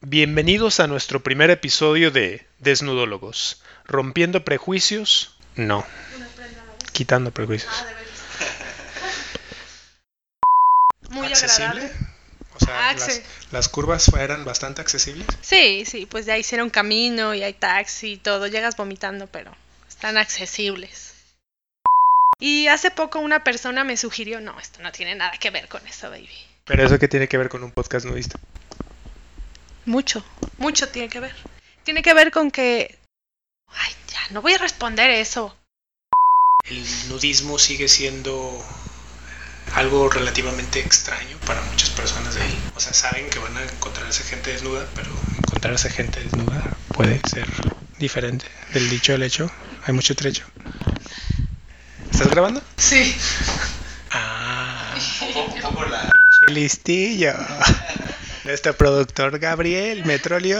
Bienvenidos 0.00 0.80
a 0.80 0.86
nuestro 0.86 1.22
primer 1.22 1.50
episodio 1.50 2.10
de 2.10 2.46
Desnudólogos. 2.60 3.62
Rompiendo 3.84 4.44
prejuicios. 4.44 5.36
No. 5.56 5.84
Quitando 6.92 7.30
prejuicios. 7.32 7.72
Muy 11.10 11.26
¿Accesible? 11.26 11.64
agradable. 11.66 11.92
O 12.54 12.64
sea, 12.64 12.88
Ah, 12.90 12.92
las, 12.94 13.22
las 13.50 13.68
curvas 13.68 14.08
eran 14.08 14.44
bastante 14.44 14.80
accesibles. 14.80 15.26
Sí, 15.40 15.84
sí, 15.86 16.06
pues 16.06 16.26
ya 16.26 16.36
hicieron 16.38 16.70
camino 16.70 17.34
y 17.34 17.42
hay 17.42 17.52
taxi 17.54 18.12
y 18.12 18.16
todo. 18.16 18.46
Llegas 18.46 18.76
vomitando, 18.76 19.26
pero 19.26 19.52
están 19.88 20.16
accesibles. 20.16 21.07
Y 22.40 22.68
hace 22.68 22.90
poco 22.92 23.18
una 23.18 23.42
persona 23.42 23.82
me 23.82 23.96
sugirió, 23.96 24.40
no, 24.40 24.58
esto 24.60 24.80
no 24.80 24.92
tiene 24.92 25.16
nada 25.16 25.32
que 25.32 25.50
ver 25.50 25.66
con 25.66 25.84
eso, 25.86 26.08
baby. 26.08 26.28
Pero 26.64 26.84
eso 26.84 26.98
que 26.98 27.08
tiene 27.08 27.26
que 27.26 27.36
ver 27.36 27.48
con 27.48 27.64
un 27.64 27.72
podcast 27.72 28.06
nudista. 28.06 28.38
Mucho, 29.86 30.24
mucho 30.58 30.88
tiene 30.88 31.08
que 31.08 31.18
ver. 31.18 31.34
Tiene 31.82 32.02
que 32.02 32.14
ver 32.14 32.30
con 32.30 32.50
que... 32.50 32.96
Ay, 33.68 33.92
ya, 34.12 34.20
no 34.30 34.42
voy 34.42 34.54
a 34.54 34.58
responder 34.58 35.10
eso. 35.10 35.56
El 36.64 36.84
nudismo 37.08 37.58
sigue 37.58 37.88
siendo 37.88 38.64
algo 39.74 40.08
relativamente 40.08 40.80
extraño 40.80 41.36
para 41.46 41.60
muchas 41.62 41.90
personas 41.90 42.34
de 42.36 42.42
ahí. 42.42 42.58
O 42.76 42.80
sea, 42.80 42.92
saben 42.92 43.28
que 43.30 43.38
van 43.38 43.56
a 43.56 43.64
encontrarse 43.64 44.22
gente 44.22 44.52
desnuda, 44.52 44.86
pero 44.94 45.10
encontrarse 45.38 45.90
gente 45.90 46.20
desnuda 46.20 46.76
puede 46.94 47.20
ser 47.28 47.48
diferente 47.98 48.46
del 48.74 48.88
dicho 48.90 49.14
al 49.14 49.22
hecho. 49.22 49.50
Hay 49.86 49.94
mucho 49.94 50.14
trecho. 50.14 50.44
¿Estás 52.10 52.28
grabando? 52.30 52.62
Sí. 52.76 53.16
Ah, 54.10 54.94
listillo. 56.48 57.34
Este 58.44 58.72
productor 58.72 59.38
Gabriel 59.38 60.04
Metrolio. 60.04 60.58